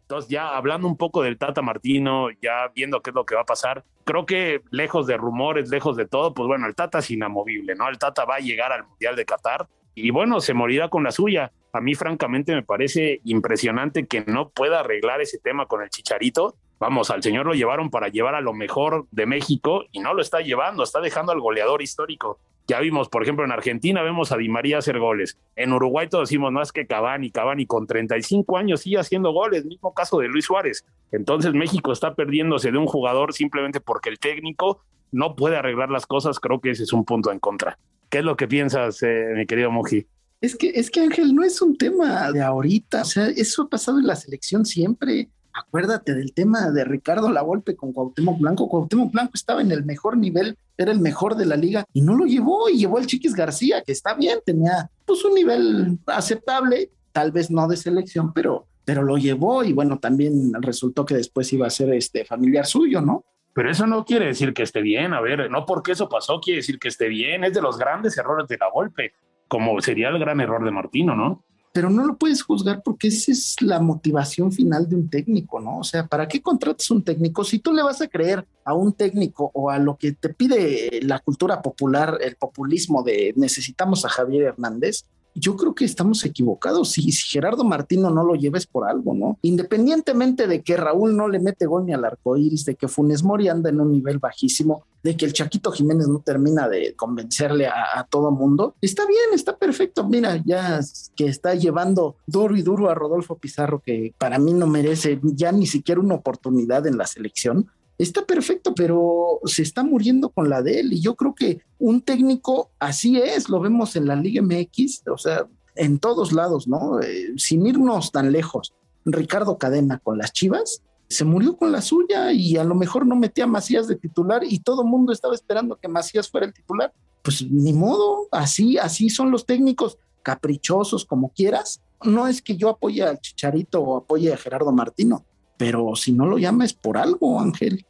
Entonces, 0.00 0.30
ya 0.30 0.56
hablando 0.56 0.88
un 0.88 0.96
poco 0.96 1.22
del 1.22 1.36
Tata 1.36 1.60
Martino, 1.60 2.28
ya 2.40 2.72
viendo 2.74 3.02
qué 3.02 3.10
es 3.10 3.14
lo 3.14 3.26
que 3.26 3.34
va 3.34 3.42
a 3.42 3.44
pasar, 3.44 3.84
creo 4.04 4.24
que 4.24 4.62
lejos 4.70 5.06
de 5.06 5.18
rumores, 5.18 5.68
lejos 5.68 5.94
de 5.98 6.06
todo, 6.06 6.32
pues 6.32 6.46
bueno, 6.46 6.66
el 6.66 6.74
Tata 6.74 7.00
es 7.00 7.10
inamovible, 7.10 7.74
¿no? 7.74 7.86
El 7.86 7.98
Tata 7.98 8.24
va 8.24 8.36
a 8.36 8.40
llegar 8.40 8.72
al 8.72 8.86
Mundial 8.86 9.14
de 9.14 9.26
Qatar 9.26 9.68
y 9.94 10.10
bueno, 10.10 10.40
se 10.40 10.54
morirá 10.54 10.88
con 10.88 11.04
la 11.04 11.10
suya. 11.10 11.52
A 11.74 11.82
mí, 11.82 11.94
francamente, 11.94 12.54
me 12.54 12.62
parece 12.62 13.20
impresionante 13.24 14.06
que 14.06 14.24
no 14.24 14.48
pueda 14.48 14.80
arreglar 14.80 15.20
ese 15.20 15.38
tema 15.38 15.66
con 15.66 15.82
el 15.82 15.90
Chicharito 15.90 16.56
vamos, 16.80 17.10
al 17.10 17.22
señor 17.22 17.46
lo 17.46 17.52
llevaron 17.52 17.90
para 17.90 18.08
llevar 18.08 18.34
a 18.34 18.40
lo 18.40 18.54
mejor 18.54 19.06
de 19.12 19.26
México 19.26 19.84
y 19.92 20.00
no 20.00 20.14
lo 20.14 20.22
está 20.22 20.40
llevando, 20.40 20.82
está 20.82 21.00
dejando 21.00 21.30
al 21.30 21.40
goleador 21.40 21.82
histórico 21.82 22.40
Ya 22.66 22.80
vimos, 22.80 23.08
por 23.08 23.22
ejemplo, 23.22 23.44
en 23.44 23.52
Argentina 23.52 24.02
vemos 24.02 24.32
a 24.32 24.36
Di 24.36 24.48
María 24.48 24.78
hacer 24.78 24.98
goles. 24.98 25.38
En 25.56 25.72
Uruguay 25.72 26.08
todos 26.08 26.28
decimos, 26.28 26.52
no 26.52 26.62
es 26.62 26.72
que 26.72 26.86
Cavani, 26.86 27.30
Cavani 27.30 27.66
con 27.66 27.86
35 27.86 28.56
años 28.56 28.80
sigue 28.80 28.98
haciendo 28.98 29.32
goles, 29.32 29.64
mismo 29.64 29.92
caso 29.92 30.18
de 30.18 30.28
Luis 30.28 30.46
Suárez. 30.46 30.84
Entonces 31.12 31.52
México 31.52 31.92
está 31.92 32.14
perdiéndose 32.14 32.72
de 32.72 32.78
un 32.78 32.86
jugador 32.86 33.34
simplemente 33.34 33.80
porque 33.80 34.08
el 34.08 34.18
técnico 34.18 34.82
no 35.12 35.36
puede 35.36 35.56
arreglar 35.56 35.90
las 35.90 36.06
cosas. 36.06 36.40
Creo 36.40 36.60
que 36.60 36.70
ese 36.70 36.84
es 36.84 36.92
un 36.92 37.04
punto 37.04 37.30
en 37.30 37.40
contra. 37.40 37.78
¿Qué 38.08 38.18
es 38.18 38.24
lo 38.24 38.36
que 38.36 38.48
piensas, 38.48 39.02
eh, 39.02 39.32
mi 39.36 39.46
querido 39.46 39.70
Muji? 39.70 40.06
Es 40.40 40.56
que, 40.56 40.70
es 40.70 40.90
que 40.90 41.00
Ángel, 41.00 41.34
no 41.34 41.44
es 41.44 41.60
un 41.60 41.76
tema 41.76 42.32
de 42.32 42.40
ahorita. 42.40 43.02
O 43.02 43.04
sea, 43.04 43.26
eso 43.26 43.64
ha 43.64 43.68
pasado 43.68 43.98
en 43.98 44.06
la 44.06 44.16
selección 44.16 44.64
siempre 44.64 45.28
acuérdate 45.52 46.14
del 46.14 46.32
tema 46.32 46.70
de 46.70 46.84
Ricardo 46.84 47.30
Lavolpe 47.30 47.76
con 47.76 47.92
Cuauhtémoc 47.92 48.38
Blanco. 48.38 48.68
Cuauhtémoc 48.68 49.12
Blanco 49.12 49.32
estaba 49.34 49.60
en 49.60 49.72
el 49.72 49.84
mejor 49.84 50.16
nivel, 50.16 50.56
era 50.76 50.92
el 50.92 51.00
mejor 51.00 51.36
de 51.36 51.46
la 51.46 51.56
liga 51.56 51.84
y 51.92 52.00
no 52.02 52.14
lo 52.14 52.24
llevó 52.24 52.68
y 52.68 52.78
llevó 52.78 52.98
al 52.98 53.06
Chiquis 53.06 53.34
García, 53.34 53.82
que 53.82 53.92
está 53.92 54.14
bien, 54.14 54.38
tenía 54.44 54.90
pues 55.04 55.24
un 55.24 55.34
nivel 55.34 55.98
aceptable, 56.06 56.90
tal 57.12 57.32
vez 57.32 57.50
no 57.50 57.66
de 57.68 57.76
selección, 57.76 58.32
pero, 58.32 58.66
pero 58.84 59.02
lo 59.02 59.16
llevó 59.18 59.64
y 59.64 59.72
bueno, 59.72 59.98
también 59.98 60.52
resultó 60.60 61.04
que 61.04 61.14
después 61.14 61.52
iba 61.52 61.66
a 61.66 61.70
ser 61.70 61.92
este 61.92 62.24
familiar 62.24 62.66
suyo, 62.66 63.00
¿no? 63.00 63.24
Pero 63.52 63.70
eso 63.70 63.86
no 63.86 64.04
quiere 64.04 64.26
decir 64.26 64.54
que 64.54 64.62
esté 64.62 64.80
bien, 64.80 65.12
a 65.12 65.20
ver, 65.20 65.50
no 65.50 65.66
porque 65.66 65.92
eso 65.92 66.08
pasó 66.08 66.40
quiere 66.40 66.58
decir 66.58 66.78
que 66.78 66.88
esté 66.88 67.08
bien, 67.08 67.44
es 67.44 67.52
de 67.52 67.60
los 67.60 67.78
grandes 67.78 68.16
errores 68.16 68.46
de 68.46 68.56
la 68.58 68.70
golpe, 68.70 69.12
como 69.48 69.80
sería 69.80 70.08
el 70.08 70.18
gran 70.18 70.40
error 70.40 70.64
de 70.64 70.70
Martino, 70.70 71.16
¿no? 71.16 71.44
Pero 71.72 71.88
no 71.88 72.04
lo 72.04 72.16
puedes 72.16 72.42
juzgar 72.42 72.82
porque 72.82 73.08
esa 73.08 73.30
es 73.30 73.56
la 73.60 73.78
motivación 73.78 74.50
final 74.50 74.88
de 74.88 74.96
un 74.96 75.08
técnico, 75.08 75.60
¿no? 75.60 75.78
O 75.78 75.84
sea, 75.84 76.06
¿para 76.06 76.26
qué 76.26 76.42
contratas 76.42 76.90
un 76.90 77.04
técnico 77.04 77.44
si 77.44 77.60
tú 77.60 77.72
le 77.72 77.82
vas 77.82 78.00
a 78.00 78.08
creer 78.08 78.44
a 78.64 78.74
un 78.74 78.92
técnico 78.92 79.50
o 79.54 79.70
a 79.70 79.78
lo 79.78 79.96
que 79.96 80.12
te 80.12 80.30
pide 80.30 81.00
la 81.02 81.20
cultura 81.20 81.62
popular, 81.62 82.18
el 82.20 82.36
populismo 82.36 83.02
de 83.02 83.32
necesitamos 83.36 84.04
a 84.04 84.08
Javier 84.08 84.42
Hernández? 84.44 85.04
Yo 85.34 85.56
creo 85.56 85.74
que 85.74 85.84
estamos 85.84 86.24
equivocados. 86.24 86.92
Si, 86.92 87.12
si, 87.12 87.28
Gerardo 87.28 87.64
Martino 87.64 88.10
no 88.10 88.24
lo 88.24 88.34
lleves 88.34 88.66
por 88.66 88.88
algo, 88.88 89.14
¿no? 89.14 89.38
Independientemente 89.42 90.46
de 90.46 90.62
que 90.62 90.76
Raúl 90.76 91.16
no 91.16 91.28
le 91.28 91.40
mete 91.40 91.66
gol 91.66 91.86
ni 91.86 91.92
al 91.92 92.04
arco 92.04 92.36
iris, 92.36 92.64
de 92.64 92.74
que 92.74 92.88
Funes 92.88 93.22
Mori 93.22 93.48
anda 93.48 93.70
en 93.70 93.80
un 93.80 93.92
nivel 93.92 94.18
bajísimo, 94.18 94.84
de 95.02 95.16
que 95.16 95.24
el 95.24 95.32
Chaquito 95.32 95.72
Jiménez 95.72 96.08
no 96.08 96.20
termina 96.20 96.68
de 96.68 96.94
convencerle 96.94 97.66
a, 97.66 97.98
a 97.98 98.04
todo 98.04 98.30
mundo, 98.30 98.74
está 98.80 99.06
bien, 99.06 99.30
está 99.32 99.56
perfecto. 99.56 100.06
Mira, 100.06 100.42
ya 100.44 100.80
que 101.16 101.26
está 101.26 101.54
llevando 101.54 102.16
duro 102.26 102.56
y 102.56 102.62
duro 102.62 102.90
a 102.90 102.94
Rodolfo 102.94 103.38
Pizarro, 103.38 103.80
que 103.80 104.14
para 104.18 104.38
mí 104.38 104.52
no 104.52 104.66
merece 104.66 105.20
ya 105.22 105.52
ni 105.52 105.66
siquiera 105.66 106.00
una 106.00 106.16
oportunidad 106.16 106.86
en 106.86 106.98
la 106.98 107.06
selección 107.06 107.70
está 108.02 108.24
perfecto, 108.24 108.74
pero 108.74 109.40
se 109.44 109.62
está 109.62 109.82
muriendo 109.82 110.30
con 110.30 110.48
la 110.48 110.62
de 110.62 110.80
él. 110.80 110.92
Y 110.92 111.00
yo 111.00 111.14
creo 111.14 111.34
que 111.34 111.60
un 111.78 112.00
técnico 112.00 112.70
así 112.78 113.18
es, 113.18 113.48
lo 113.48 113.60
vemos 113.60 113.96
en 113.96 114.06
la 114.06 114.16
Liga 114.16 114.42
MX, 114.42 115.02
o 115.08 115.18
sea, 115.18 115.46
en 115.76 115.98
todos 115.98 116.32
lados, 116.32 116.66
¿no? 116.68 117.00
Eh, 117.00 117.34
sin 117.36 117.66
irnos 117.66 118.12
tan 118.12 118.32
lejos. 118.32 118.74
Ricardo 119.04 119.58
Cadena 119.58 119.98
con 119.98 120.18
las 120.18 120.32
Chivas 120.32 120.82
se 121.08 121.24
murió 121.24 121.56
con 121.56 121.72
la 121.72 121.82
suya 121.82 122.32
y 122.32 122.56
a 122.56 122.64
lo 122.64 122.76
mejor 122.76 123.04
no 123.04 123.16
metía 123.16 123.44
a 123.44 123.48
Macías 123.48 123.88
de 123.88 123.96
titular 123.96 124.42
y 124.44 124.60
todo 124.60 124.82
el 124.82 124.88
mundo 124.88 125.12
estaba 125.12 125.34
esperando 125.34 125.76
que 125.76 125.88
Macías 125.88 126.30
fuera 126.30 126.46
el 126.46 126.54
titular. 126.54 126.92
Pues 127.22 127.42
ni 127.50 127.72
modo, 127.72 128.28
así, 128.30 128.78
así 128.78 129.10
son 129.10 129.32
los 129.32 129.44
técnicos, 129.44 129.98
caprichosos 130.22 131.04
como 131.04 131.30
quieras. 131.30 131.82
No 132.04 132.28
es 132.28 132.40
que 132.40 132.56
yo 132.56 132.68
apoye 132.68 133.02
al 133.02 133.20
Chicharito 133.20 133.80
o 133.80 133.96
apoye 133.96 134.32
a 134.32 134.36
Gerardo 134.36 134.70
Martino, 134.70 135.24
pero 135.56 135.96
si 135.96 136.12
no 136.12 136.26
lo 136.26 136.38
llames 136.38 136.74
por 136.74 136.96
algo, 136.96 137.40
Ángel 137.40 137.84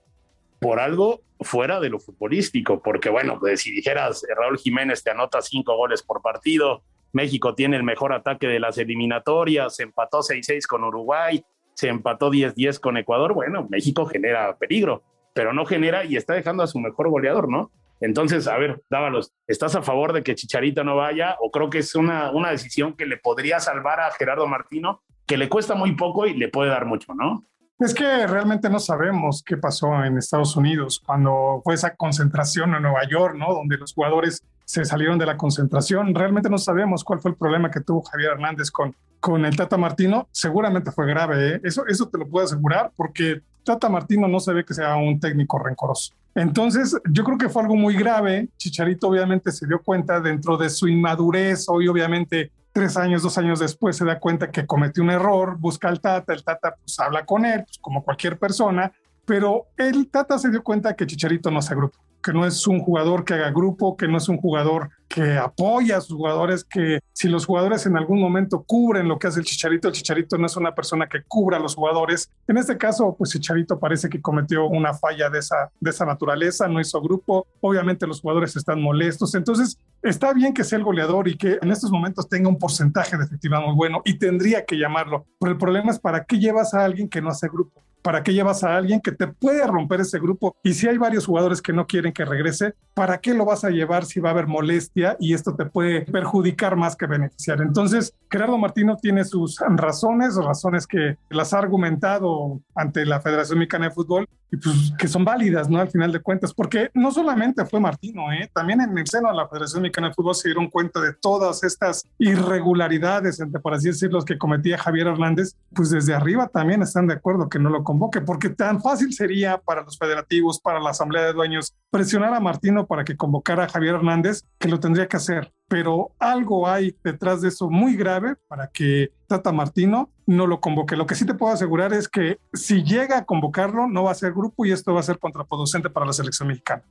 por 0.60 0.78
algo 0.78 1.22
fuera 1.40 1.80
de 1.80 1.88
lo 1.88 1.98
futbolístico, 1.98 2.82
porque 2.82 3.08
bueno, 3.08 3.38
pues 3.40 3.62
si 3.62 3.72
dijeras 3.72 4.22
eh, 4.24 4.34
Raúl 4.36 4.58
Jiménez 4.58 5.02
te 5.02 5.10
anota 5.10 5.40
cinco 5.40 5.76
goles 5.76 6.02
por 6.02 6.20
partido, 6.22 6.82
México 7.12 7.54
tiene 7.54 7.76
el 7.76 7.82
mejor 7.82 8.12
ataque 8.12 8.46
de 8.46 8.60
las 8.60 8.78
eliminatorias, 8.78 9.74
se 9.74 9.84
empató 9.84 10.20
6-6 10.20 10.66
con 10.66 10.84
Uruguay, 10.84 11.42
se 11.74 11.88
empató 11.88 12.30
10-10 12.30 12.78
con 12.78 12.98
Ecuador, 12.98 13.32
bueno, 13.32 13.66
México 13.68 14.06
genera 14.06 14.56
peligro, 14.58 15.02
pero 15.32 15.52
no 15.52 15.64
genera 15.64 16.04
y 16.04 16.16
está 16.16 16.34
dejando 16.34 16.62
a 16.62 16.66
su 16.66 16.78
mejor 16.78 17.08
goleador, 17.08 17.48
¿no? 17.48 17.72
Entonces, 18.00 18.46
a 18.46 18.56
ver, 18.56 18.82
Dávalos, 18.88 19.32
¿estás 19.46 19.74
a 19.74 19.82
favor 19.82 20.12
de 20.12 20.22
que 20.22 20.34
Chicharito 20.34 20.84
no 20.84 20.96
vaya 20.96 21.36
o 21.40 21.50
creo 21.50 21.68
que 21.68 21.78
es 21.78 21.94
una, 21.94 22.30
una 22.30 22.50
decisión 22.50 22.94
que 22.94 23.06
le 23.06 23.16
podría 23.16 23.60
salvar 23.60 24.00
a 24.00 24.10
Gerardo 24.12 24.46
Martino, 24.46 25.02
que 25.26 25.36
le 25.36 25.48
cuesta 25.48 25.74
muy 25.74 25.94
poco 25.96 26.26
y 26.26 26.34
le 26.34 26.48
puede 26.48 26.70
dar 26.70 26.86
mucho, 26.86 27.14
¿no? 27.14 27.44
Es 27.80 27.94
que 27.94 28.26
realmente 28.26 28.68
no 28.68 28.78
sabemos 28.78 29.42
qué 29.42 29.56
pasó 29.56 30.04
en 30.04 30.18
Estados 30.18 30.54
Unidos 30.54 31.00
cuando 31.04 31.62
fue 31.64 31.72
esa 31.72 31.94
concentración 31.96 32.74
en 32.74 32.82
Nueva 32.82 33.08
York, 33.08 33.36
¿no? 33.38 33.54
Donde 33.54 33.78
los 33.78 33.94
jugadores 33.94 34.42
se 34.66 34.84
salieron 34.84 35.18
de 35.18 35.24
la 35.24 35.38
concentración. 35.38 36.14
Realmente 36.14 36.50
no 36.50 36.58
sabemos 36.58 37.02
cuál 37.02 37.20
fue 37.20 37.30
el 37.30 37.38
problema 37.38 37.70
que 37.70 37.80
tuvo 37.80 38.02
Javier 38.02 38.32
Hernández 38.32 38.70
con, 38.70 38.94
con 39.18 39.46
el 39.46 39.56
Tata 39.56 39.78
Martino. 39.78 40.28
Seguramente 40.30 40.92
fue 40.92 41.06
grave, 41.06 41.54
¿eh? 41.54 41.60
Eso, 41.64 41.86
eso 41.86 42.06
te 42.06 42.18
lo 42.18 42.28
puedo 42.28 42.44
asegurar 42.44 42.92
porque 42.94 43.40
Tata 43.64 43.88
Martino 43.88 44.28
no 44.28 44.40
se 44.40 44.52
ve 44.52 44.62
que 44.62 44.74
sea 44.74 44.96
un 44.96 45.18
técnico 45.18 45.58
rencoroso. 45.58 46.12
Entonces, 46.34 46.94
yo 47.10 47.24
creo 47.24 47.38
que 47.38 47.48
fue 47.48 47.62
algo 47.62 47.76
muy 47.76 47.96
grave. 47.96 48.50
Chicharito 48.58 49.08
obviamente 49.08 49.50
se 49.52 49.66
dio 49.66 49.80
cuenta 49.82 50.20
dentro 50.20 50.58
de 50.58 50.68
su 50.68 50.86
inmadurez, 50.86 51.66
hoy 51.66 51.88
obviamente 51.88 52.52
tres 52.72 52.96
años, 52.96 53.22
dos 53.22 53.38
años 53.38 53.58
después 53.58 53.96
se 53.96 54.04
da 54.04 54.18
cuenta 54.18 54.50
que 54.50 54.66
cometió 54.66 55.02
un 55.02 55.10
error, 55.10 55.56
busca 55.58 55.88
al 55.88 56.00
Tata, 56.00 56.32
el 56.32 56.44
Tata 56.44 56.76
pues 56.76 56.98
habla 57.00 57.24
con 57.24 57.44
él, 57.44 57.64
pues, 57.64 57.78
como 57.80 58.04
cualquier 58.04 58.38
persona, 58.38 58.92
pero 59.24 59.68
el 59.76 60.10
Tata 60.10 60.38
se 60.38 60.50
dio 60.50 60.62
cuenta 60.62 60.94
que 60.94 61.06
Chicharito 61.06 61.50
no 61.50 61.58
hace 61.58 61.74
grupo 61.74 61.98
que 62.22 62.32
no 62.32 62.46
es 62.46 62.66
un 62.66 62.80
jugador 62.80 63.24
que 63.24 63.34
haga 63.34 63.50
grupo, 63.50 63.96
que 63.96 64.08
no 64.08 64.18
es 64.18 64.28
un 64.28 64.38
jugador 64.38 64.90
que 65.08 65.36
apoya 65.36 65.96
a 65.96 66.00
sus 66.00 66.16
jugadores, 66.16 66.62
que 66.62 67.00
si 67.12 67.28
los 67.28 67.44
jugadores 67.44 67.84
en 67.86 67.96
algún 67.96 68.20
momento 68.20 68.62
cubren 68.62 69.08
lo 69.08 69.18
que 69.18 69.26
hace 69.26 69.40
el 69.40 69.44
Chicharito, 69.44 69.88
el 69.88 69.94
Chicharito 69.94 70.38
no 70.38 70.46
es 70.46 70.56
una 70.56 70.72
persona 70.72 71.08
que 71.08 71.24
cubra 71.26 71.56
a 71.56 71.60
los 71.60 71.74
jugadores. 71.74 72.30
En 72.46 72.58
este 72.58 72.78
caso, 72.78 73.16
pues 73.18 73.30
Chicharito 73.30 73.80
parece 73.80 74.08
que 74.08 74.20
cometió 74.20 74.68
una 74.68 74.94
falla 74.94 75.28
de 75.28 75.40
esa, 75.40 75.70
de 75.80 75.90
esa 75.90 76.06
naturaleza, 76.06 76.68
no 76.68 76.80
hizo 76.80 77.00
grupo, 77.00 77.48
obviamente 77.60 78.06
los 78.06 78.20
jugadores 78.20 78.54
están 78.54 78.80
molestos, 78.80 79.34
entonces 79.34 79.78
está 80.02 80.32
bien 80.32 80.54
que 80.54 80.62
sea 80.62 80.78
el 80.78 80.84
goleador 80.84 81.26
y 81.26 81.36
que 81.36 81.58
en 81.60 81.72
estos 81.72 81.90
momentos 81.90 82.28
tenga 82.28 82.48
un 82.48 82.58
porcentaje 82.58 83.16
de 83.16 83.24
efectividad 83.24 83.62
muy 83.62 83.74
bueno 83.74 84.02
y 84.04 84.14
tendría 84.14 84.64
que 84.64 84.78
llamarlo, 84.78 85.26
pero 85.40 85.50
el 85.52 85.58
problema 85.58 85.90
es 85.90 85.98
para 85.98 86.24
qué 86.24 86.38
llevas 86.38 86.72
a 86.72 86.84
alguien 86.84 87.08
que 87.08 87.20
no 87.20 87.30
hace 87.30 87.48
grupo. 87.48 87.82
¿Para 88.02 88.22
qué 88.22 88.32
llevas 88.32 88.64
a 88.64 88.76
alguien 88.76 89.00
que 89.00 89.12
te 89.12 89.26
puede 89.26 89.66
romper 89.66 90.00
ese 90.00 90.18
grupo? 90.18 90.56
Y 90.62 90.74
si 90.74 90.88
hay 90.88 90.98
varios 90.98 91.26
jugadores 91.26 91.60
que 91.60 91.72
no 91.72 91.86
quieren 91.86 92.12
que 92.12 92.24
regrese, 92.24 92.74
¿para 92.94 93.20
qué 93.20 93.34
lo 93.34 93.44
vas 93.44 93.64
a 93.64 93.70
llevar 93.70 94.04
si 94.04 94.20
va 94.20 94.30
a 94.30 94.32
haber 94.32 94.46
molestia 94.46 95.16
y 95.20 95.34
esto 95.34 95.54
te 95.54 95.66
puede 95.66 96.02
perjudicar 96.02 96.76
más 96.76 96.96
que 96.96 97.06
beneficiar? 97.06 97.60
Entonces, 97.60 98.14
Gerardo 98.30 98.58
Martino 98.58 98.96
tiene 98.96 99.24
sus 99.24 99.58
razones, 99.60 100.36
razones 100.36 100.86
que 100.86 101.16
las 101.28 101.52
ha 101.52 101.58
argumentado 101.58 102.60
ante 102.74 103.04
la 103.04 103.20
Federación 103.20 103.58
Mexicana 103.58 103.86
de 103.86 103.94
Fútbol 103.94 104.28
pues 104.56 104.92
que 104.98 105.08
son 105.08 105.24
válidas, 105.24 105.68
¿no? 105.68 105.78
Al 105.78 105.90
final 105.90 106.12
de 106.12 106.20
cuentas, 106.20 106.52
porque 106.52 106.90
no 106.94 107.10
solamente 107.12 107.64
fue 107.64 107.80
Martino, 107.80 108.32
¿eh? 108.32 108.50
También 108.52 108.80
en 108.80 108.96
el 108.96 109.06
seno 109.06 109.28
de 109.28 109.36
la 109.36 109.48
Federación 109.48 109.82
Mexicana 109.82 110.08
de 110.08 110.14
Fútbol 110.14 110.34
se 110.34 110.48
dieron 110.48 110.68
cuenta 110.68 111.00
de 111.00 111.14
todas 111.14 111.62
estas 111.62 112.04
irregularidades, 112.18 113.40
entre, 113.40 113.60
por 113.60 113.74
así 113.74 113.88
decirlo, 113.88 114.22
que 114.24 114.38
cometía 114.38 114.78
Javier 114.78 115.08
Hernández, 115.08 115.56
pues 115.74 115.90
desde 115.90 116.14
arriba 116.14 116.48
también 116.48 116.82
están 116.82 117.06
de 117.06 117.14
acuerdo 117.14 117.48
que 117.48 117.58
no 117.58 117.70
lo 117.70 117.84
convoque, 117.84 118.20
porque 118.20 118.50
tan 118.50 118.80
fácil 118.80 119.12
sería 119.12 119.58
para 119.58 119.82
los 119.82 119.98
federativos, 119.98 120.60
para 120.60 120.80
la 120.80 120.90
Asamblea 120.90 121.24
de 121.24 121.32
Dueños, 121.32 121.74
presionar 121.90 122.34
a 122.34 122.40
Martino 122.40 122.86
para 122.86 123.04
que 123.04 123.16
convocara 123.16 123.64
a 123.64 123.68
Javier 123.68 123.96
Hernández, 123.96 124.44
que 124.58 124.68
lo 124.68 124.80
tendría 124.80 125.06
que 125.06 125.16
hacer. 125.16 125.52
Pero 125.70 126.10
algo 126.18 126.68
hay 126.68 126.96
detrás 127.04 127.40
de 127.40 127.48
eso 127.48 127.70
muy 127.70 127.96
grave 127.96 128.34
para 128.48 128.66
que 128.66 129.12
Tata 129.28 129.52
Martino 129.52 130.10
no 130.26 130.48
lo 130.48 130.60
convoque. 130.60 130.96
Lo 130.96 131.06
que 131.06 131.14
sí 131.14 131.24
te 131.24 131.34
puedo 131.34 131.52
asegurar 131.52 131.92
es 131.92 132.08
que 132.08 132.38
si 132.52 132.82
llega 132.82 133.18
a 133.18 133.24
convocarlo, 133.24 133.86
no 133.86 134.02
va 134.02 134.10
a 134.10 134.14
ser 134.14 134.32
grupo 134.32 134.66
y 134.66 134.72
esto 134.72 134.92
va 134.92 135.00
a 135.00 135.04
ser 135.04 135.20
contraproducente 135.20 135.88
para 135.88 136.06
la 136.06 136.12
selección 136.12 136.48
mexicana 136.48 136.82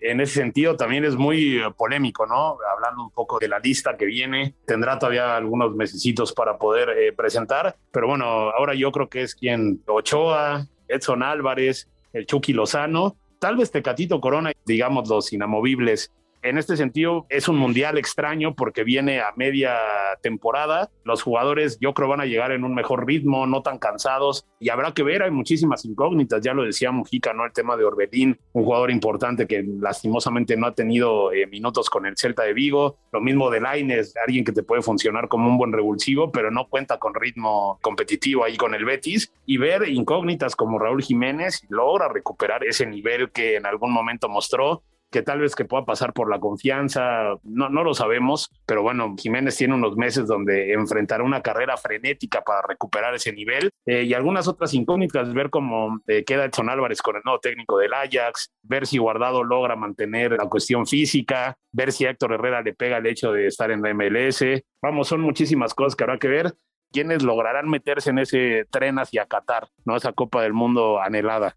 en 0.00 0.20
ese 0.20 0.34
sentido 0.34 0.76
también 0.76 1.04
es 1.04 1.16
muy 1.16 1.60
polémico, 1.76 2.26
¿no? 2.26 2.58
Hablando 2.72 3.02
un 3.02 3.10
poco 3.10 3.38
de 3.38 3.48
la 3.48 3.58
lista 3.58 3.96
que 3.96 4.04
viene, 4.04 4.54
tendrá 4.66 4.98
todavía 4.98 5.36
algunos 5.36 5.74
mesecitos 5.74 6.32
para 6.32 6.58
poder 6.58 6.90
eh, 6.90 7.12
presentar, 7.12 7.76
pero 7.90 8.08
bueno, 8.08 8.24
ahora 8.24 8.74
yo 8.74 8.92
creo 8.92 9.08
que 9.08 9.22
es 9.22 9.34
quien 9.34 9.82
Ochoa, 9.86 10.66
Edson 10.88 11.22
Álvarez, 11.22 11.88
el 12.12 12.26
Chucky 12.26 12.52
Lozano, 12.52 13.16
tal 13.38 13.56
vez 13.56 13.70
Tecatito 13.70 14.20
Corona, 14.20 14.52
digamos 14.64 15.08
los 15.08 15.32
inamovibles 15.32 16.12
en 16.48 16.58
este 16.58 16.76
sentido, 16.76 17.26
es 17.28 17.48
un 17.48 17.56
mundial 17.56 17.98
extraño 17.98 18.54
porque 18.54 18.84
viene 18.84 19.20
a 19.20 19.32
media 19.36 19.76
temporada. 20.22 20.90
Los 21.04 21.22
jugadores, 21.22 21.78
yo 21.80 21.92
creo, 21.92 22.08
van 22.08 22.20
a 22.20 22.26
llegar 22.26 22.52
en 22.52 22.64
un 22.64 22.74
mejor 22.74 23.06
ritmo, 23.06 23.46
no 23.46 23.62
tan 23.62 23.78
cansados. 23.78 24.46
Y 24.60 24.68
habrá 24.68 24.92
que 24.92 25.02
ver, 25.02 25.22
hay 25.22 25.30
muchísimas 25.30 25.84
incógnitas. 25.84 26.40
Ya 26.42 26.54
lo 26.54 26.64
decía 26.64 26.92
Mujica, 26.92 27.32
¿no? 27.32 27.44
El 27.44 27.52
tema 27.52 27.76
de 27.76 27.84
Orbelín, 27.84 28.38
un 28.52 28.64
jugador 28.64 28.90
importante 28.90 29.46
que 29.46 29.64
lastimosamente 29.80 30.56
no 30.56 30.66
ha 30.66 30.74
tenido 30.74 31.32
eh, 31.32 31.46
minutos 31.46 31.90
con 31.90 32.06
el 32.06 32.16
Celta 32.16 32.44
de 32.44 32.52
Vigo. 32.52 32.96
Lo 33.12 33.20
mismo 33.20 33.50
de 33.50 33.60
Laines, 33.60 34.14
alguien 34.24 34.44
que 34.44 34.52
te 34.52 34.62
puede 34.62 34.82
funcionar 34.82 35.28
como 35.28 35.48
un 35.48 35.58
buen 35.58 35.72
revulsivo, 35.72 36.30
pero 36.30 36.50
no 36.50 36.68
cuenta 36.68 36.98
con 36.98 37.14
ritmo 37.14 37.78
competitivo 37.82 38.44
ahí 38.44 38.56
con 38.56 38.74
el 38.74 38.84
Betis. 38.84 39.32
Y 39.46 39.58
ver 39.58 39.88
incógnitas 39.88 40.54
como 40.54 40.78
Raúl 40.78 41.02
Jiménez 41.02 41.62
logra 41.68 42.08
recuperar 42.08 42.64
ese 42.64 42.86
nivel 42.86 43.30
que 43.30 43.56
en 43.56 43.66
algún 43.66 43.92
momento 43.92 44.28
mostró 44.28 44.82
que 45.10 45.22
tal 45.22 45.40
vez 45.40 45.54
que 45.54 45.64
pueda 45.64 45.84
pasar 45.84 46.12
por 46.12 46.30
la 46.30 46.40
confianza, 46.40 47.36
no, 47.42 47.68
no 47.68 47.84
lo 47.84 47.94
sabemos, 47.94 48.50
pero 48.66 48.82
bueno, 48.82 49.14
Jiménez 49.18 49.56
tiene 49.56 49.74
unos 49.74 49.96
meses 49.96 50.26
donde 50.26 50.72
enfrentará 50.72 51.22
una 51.22 51.42
carrera 51.42 51.76
frenética 51.76 52.42
para 52.42 52.62
recuperar 52.66 53.14
ese 53.14 53.32
nivel 53.32 53.70
eh, 53.86 54.02
y 54.02 54.14
algunas 54.14 54.48
otras 54.48 54.74
incógnitas, 54.74 55.32
ver 55.32 55.50
cómo 55.50 56.00
eh, 56.06 56.24
queda 56.24 56.44
Edson 56.44 56.70
Álvarez 56.70 57.02
con 57.02 57.16
el 57.16 57.22
nuevo 57.24 57.40
técnico 57.40 57.78
del 57.78 57.94
Ajax, 57.94 58.50
ver 58.62 58.86
si 58.86 58.98
Guardado 58.98 59.44
logra 59.44 59.76
mantener 59.76 60.32
la 60.32 60.48
cuestión 60.48 60.86
física, 60.86 61.56
ver 61.72 61.92
si 61.92 62.04
Héctor 62.04 62.32
Herrera 62.32 62.62
le 62.62 62.74
pega 62.74 62.98
el 62.98 63.06
hecho 63.06 63.32
de 63.32 63.46
estar 63.46 63.70
en 63.70 63.82
la 63.82 63.94
MLS. 63.94 64.44
Vamos, 64.82 65.08
son 65.08 65.20
muchísimas 65.20 65.74
cosas 65.74 65.94
que 65.94 66.04
habrá 66.04 66.18
que 66.18 66.28
ver. 66.28 66.54
¿Quiénes 66.92 67.22
lograrán 67.22 67.68
meterse 67.68 68.10
en 68.10 68.18
ese 68.18 68.64
tren 68.70 68.98
hacia 68.98 69.26
Qatar, 69.26 69.68
¿no? 69.84 69.96
Esa 69.96 70.12
Copa 70.12 70.42
del 70.42 70.52
Mundo 70.52 71.00
anhelada. 71.00 71.56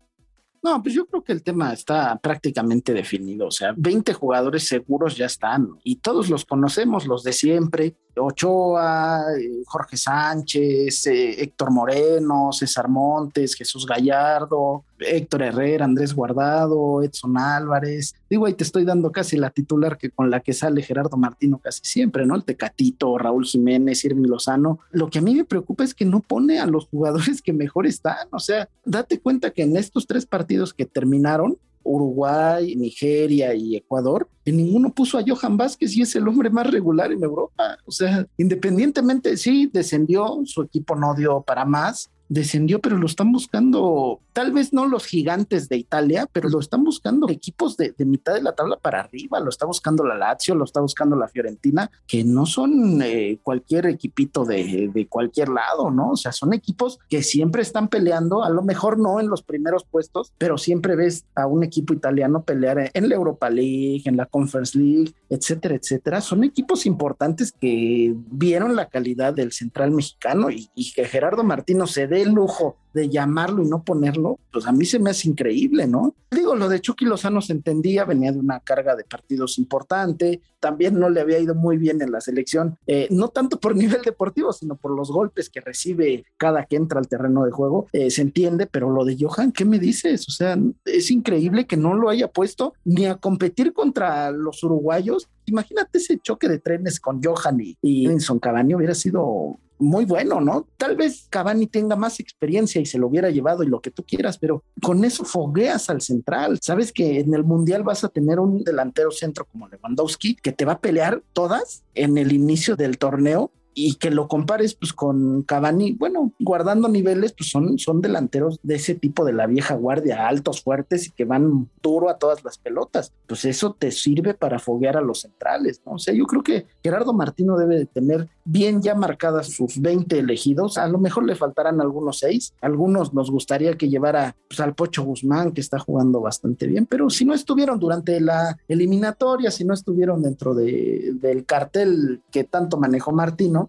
No, 0.62 0.82
pues 0.82 0.94
yo 0.94 1.06
creo 1.06 1.24
que 1.24 1.32
el 1.32 1.44
tema 1.44 1.74
está 1.74 2.18
prácticamente 2.18 2.94
definido. 2.94 3.48
O 3.48 3.52
sea, 3.52 3.74
20 3.76 4.14
jugadores 4.14 4.68
seguros 4.68 5.16
ya 5.16 5.26
están 5.26 5.70
y 5.84 5.98
todos 5.98 6.30
los 6.30 6.46
conocemos, 6.46 7.08
los 7.08 7.24
de 7.24 7.34
siempre. 7.34 7.96
Ochoa, 8.20 9.24
eh, 9.40 9.64
Jorge 9.66 9.98
Sánchez, 9.98 11.08
eh, 11.08 11.42
Héctor 11.42 11.72
Moreno, 11.72 12.52
César 12.52 12.88
Montes, 12.88 13.56
Jesús 13.56 13.86
Gallardo, 13.86 14.84
Héctor 15.00 15.44
Herrera, 15.44 15.86
Andrés 15.86 16.14
Guardado, 16.14 17.02
Edson 17.04 17.38
Álvarez. 17.38 18.16
Digo, 18.30 18.46
ahí 18.46 18.54
te 18.54 18.64
estoy 18.64 18.86
dando 18.86 19.12
casi 19.12 19.38
la 19.38 19.50
titular 19.50 19.98
que 19.98 20.10
con 20.10 20.30
la 20.30 20.42
que 20.42 20.54
sale 20.54 20.82
Gerardo 20.82 21.18
Martino 21.18 21.58
casi 21.60 21.82
siempre, 21.84 22.26
¿no? 22.26 22.36
El 22.36 22.44
Tecatito, 22.44 23.18
Raúl 23.18 23.46
Jiménez, 23.46 24.04
Irving 24.06 24.28
Lozano. 24.28 24.80
Lo 24.92 25.10
que 25.10 25.20
a 25.20 25.22
mí 25.22 25.36
me 25.36 25.46
preocupa 25.46 25.84
es 25.84 25.94
que 25.94 26.06
no 26.06 26.20
pone 26.20 26.60
a 26.60 26.66
los 26.66 26.88
jugadores 26.88 27.42
que 27.42 27.54
mejor 27.54 27.88
están. 27.88 28.28
O 28.32 28.40
sea, 28.40 28.70
date 28.86 29.20
cuenta 29.20 29.52
que 29.52 29.64
en 29.64 29.78
estos 29.78 30.08
tres 30.08 30.26
partidos 30.26 30.74
que 30.74 30.86
terminaron, 30.86 31.58
Uruguay, 31.84 32.76
Nigeria 32.76 33.54
y 33.54 33.76
Ecuador, 33.76 34.30
en 34.46 34.58
ninguno 34.58 34.94
puso 34.94 35.18
a 35.18 35.24
Johan 35.26 35.58
Vázquez 35.58 35.96
y 35.96 36.02
es 36.02 36.16
el 36.16 36.28
hombre 36.28 36.50
más 36.50 36.70
regular 36.70 37.12
en 37.12 37.24
Europa. 37.24 37.78
O 37.86 37.92
sea, 37.92 38.26
independientemente, 38.38 39.38
sí, 39.38 39.70
descendió, 39.72 40.42
su 40.46 40.62
equipo 40.64 40.96
no 40.96 41.14
dio 41.16 41.42
para 41.42 41.66
más, 41.66 42.10
descendió, 42.30 42.80
pero 42.80 42.98
lo 42.98 43.08
están 43.08 43.32
buscando, 43.32 44.20
tal 44.34 44.52
vez 44.52 44.72
no 44.72 44.88
los 44.88 45.06
gigantes 45.06 45.68
de 45.68 45.78
Italia, 45.78 46.30
pero 46.32 46.48
lo 46.48 46.60
están 46.60 46.84
buscando 46.84 47.28
equipos 47.30 47.76
de, 47.76 47.94
mitad 48.06 48.34
de 48.36 48.42
la 48.42 48.54
tabla 48.54 48.78
para 48.78 49.02
arriba, 49.02 49.40
lo 49.40 49.50
está 49.50 49.66
buscando 49.66 50.04
la 50.04 50.16
Lazio, 50.16 50.56
lo 50.56 50.64
está 50.64 50.80
buscando 50.80 51.16
la 51.16 51.28
Fiorentina, 51.28 51.92
que 52.08 52.24
no 52.24 52.46
son 52.46 53.02
eh, 53.02 53.40
cualquier 53.44 53.88
equipito 53.88 54.46
de, 54.46 54.90
de, 54.94 55.08
cualquier 55.08 55.50
lado, 55.50 55.90
¿no? 55.90 56.12
O 56.12 56.16
sea, 56.16 56.32
son 56.32 56.54
equipos 56.54 57.00
que 57.10 57.24
siempre 57.24 57.64
están 57.64 57.88
peleando, 57.88 58.44
a 58.44 58.50
lo 58.50 58.62
mejor 58.62 59.00
no 59.00 59.20
en 59.20 59.28
los 59.28 59.42
primeros 59.42 59.84
puestos, 59.84 60.32
pero 60.38 60.58
siempre 60.58 60.96
ves 60.96 61.26
a 61.36 61.48
un 61.48 61.64
equipo 61.64 61.94
italiano 61.94 62.44
pelear 62.44 62.92
en 62.94 63.10
la 63.10 63.16
Europa 63.16 63.50
League, 63.50 64.04
en 64.06 64.18
la 64.18 64.28
Conference 64.28 64.78
League, 64.78 65.14
etcétera, 65.30 65.76
etcétera. 65.76 66.22
Son 66.22 66.44
equipos 66.44 66.86
importantes 66.86 67.52
que 67.52 68.14
vieron 68.32 68.76
la 68.76 68.90
calidad 68.90 69.34
del 69.34 69.52
central 69.52 69.92
mexicano 69.92 70.50
y, 70.50 70.70
que 70.94 71.06
Gerardo 71.06 71.44
Martino 71.44 71.88
se 71.88 72.08
dé 72.08 72.24
el 72.24 72.32
lujo 72.32 72.78
de 72.94 73.10
llamarlo 73.10 73.64
y 73.64 73.68
no 73.68 73.84
ponerlo, 73.84 74.40
pues 74.52 74.66
a 74.66 74.72
mí 74.72 74.86
se 74.86 75.00
me 75.00 75.12
hace 75.12 75.30
increíble, 75.30 75.88
¿no? 75.88 76.16
Digo, 76.32 76.56
lo 76.56 76.70
de 76.70 76.80
Chucky 76.80 77.06
Lozano 77.06 77.42
se 77.42 77.54
entendía, 77.54 78.06
venía 78.06 78.32
de 78.32 78.40
una 78.40 78.60
carga 78.60 78.96
de 78.96 79.04
partidos 79.04 79.58
importante, 79.58 80.42
también 80.60 81.00
no 81.00 81.10
le 81.10 81.22
había 81.22 81.40
ido 81.40 81.56
muy 81.56 81.78
bien 81.78 82.02
en 82.02 82.12
la 82.12 82.22
selección, 82.22 82.78
eh, 82.86 83.08
no 83.10 83.30
tanto 83.30 83.60
por 83.60 83.76
nivel 83.76 84.02
deportivo, 84.04 84.54
sino 84.54 84.76
por 84.76 84.96
los 84.96 85.12
golpes 85.12 85.50
que 85.50 85.62
recibe 85.62 86.26
cada 86.38 86.66
que 86.66 86.76
entra 86.76 87.00
al 87.00 87.08
terreno 87.08 87.46
de 87.46 87.52
juego, 87.52 87.88
eh, 87.94 88.12
se 88.12 88.22
entiende, 88.22 88.68
pero 88.68 88.90
lo 88.90 89.06
de 89.06 89.18
Johan, 89.20 89.52
¿qué 89.52 89.66
me 89.66 89.80
dices? 89.80 90.28
O 90.28 90.32
sea, 90.32 90.58
es 90.86 91.12
increíble 91.12 91.66
que 91.66 91.78
no 91.78 91.96
lo 91.96 92.10
haya 92.10 92.28
puesto 92.30 92.74
ni 92.86 93.06
a 93.06 93.16
competir 93.16 93.74
contra 93.74 94.32
los 94.32 94.64
uruguayos. 94.64 95.30
Imagínate 95.46 95.98
ese 95.98 96.20
choque 96.20 96.48
de 96.48 96.60
trenes 96.60 97.00
con 97.00 97.22
Johan 97.24 97.60
y, 97.60 97.78
y 97.82 98.08
Edinson 98.08 98.40
Cavani 98.40 98.76
hubiera 98.76 98.94
sido 98.94 99.60
muy 99.80 100.06
bueno, 100.06 100.42
¿no? 100.42 100.68
Tal 100.78 100.96
vez 100.96 101.28
Cavani 101.30 101.68
tenga 101.68 101.96
más 101.96 102.20
experiencia 102.20 102.82
y 102.82 102.86
se 102.86 102.98
lo 102.98 103.08
hubiera 103.08 103.30
llevado 103.30 103.64
y 103.64 103.68
lo 103.68 103.82
que 103.82 103.92
tú 103.92 104.04
quieras, 104.04 104.38
pero 104.38 104.64
con 104.82 105.04
eso 105.06 105.24
fogueas 105.24 105.90
al 105.90 106.02
central. 106.02 106.60
Sabes 106.62 106.92
que 106.92 107.20
en 107.20 107.34
el 107.34 107.44
Mundial 107.44 107.84
vas 107.84 108.04
a 108.04 108.10
tener 108.10 108.40
un 108.40 108.64
delantero 108.64 109.12
centro 109.12 109.46
como 109.46 109.68
Lewandowski 109.68 110.36
que 110.36 110.52
te 110.52 110.66
va 110.66 110.74
a 110.74 110.80
pelear 110.80 111.24
todas 111.34 111.84
en 111.96 112.18
el 112.18 112.34
inicio 112.34 112.76
del 112.76 112.98
torneo 112.98 113.52
y 113.88 113.96
que 113.96 114.12
lo 114.12 114.28
compares 114.28 114.76
pues 114.76 114.94
con 114.94 115.44
Cavani, 115.44 115.94
bueno, 115.94 116.34
guardando 116.40 116.90
niveles, 116.90 117.34
pues 117.34 117.50
son, 117.50 117.80
son 117.80 118.02
delanteros 118.02 118.60
de 118.62 118.76
ese 118.76 118.96
tipo 118.96 119.24
de 119.24 119.34
la 119.34 119.48
vieja 119.48 119.76
guardia, 119.76 120.28
altos, 120.28 120.62
fuertes 120.62 121.08
y 121.08 121.12
que 121.12 121.26
van 121.26 121.70
duro 121.82 122.10
a 122.10 122.18
todas 122.18 122.44
las 122.44 122.58
pelotas. 122.58 123.14
Pues 123.28 123.46
eso 123.46 123.76
te 123.78 123.92
sirve 123.92 124.34
para 124.34 124.60
foguear 124.60 124.98
a 124.98 125.02
los 125.02 125.22
centrales, 125.22 125.82
¿no? 125.86 125.94
O 125.94 126.00
sea, 126.00 126.14
yo 126.14 126.26
creo 126.26 126.44
que 126.44 126.66
Gerardo 126.84 127.14
Martino 127.14 127.58
debe 127.58 127.78
de 127.78 127.86
tener 127.86 128.28
bien 128.44 128.82
ya 128.82 128.96
marcadas 128.96 129.48
sus 129.48 129.80
20 129.80 130.18
elegidos, 130.20 130.78
a 130.78 130.88
lo 130.88 130.98
mejor 130.98 131.26
le 131.26 131.36
faltarán 131.36 131.82
algunos 131.82 132.20
seis, 132.20 132.54
algunos 132.62 133.14
nos 133.14 133.30
gustaría 133.30 133.78
que 133.78 133.90
llevara 133.90 134.36
pues, 134.48 134.60
al 134.60 134.74
Pocho 134.74 135.04
Guzmán, 135.04 135.52
que 135.52 135.62
está 135.62 135.78
jugando 135.78 136.20
bastante 136.20 136.66
bien, 136.66 136.86
pero 136.86 137.10
si 137.10 137.26
no 137.26 137.34
estuvieron 137.34 137.80
durante 137.80 138.20
la 138.20 138.58
eliminatoria, 138.68 139.52
si 139.52 139.64
no 139.66 139.74
estuvieron 139.74 140.24
dentro 140.24 140.56
de, 140.56 141.12
del 141.14 141.46
cartel 141.46 142.22
que 142.32 142.44
tanto 142.44 142.78
manejó 142.78 143.12
Martino, 143.12 143.69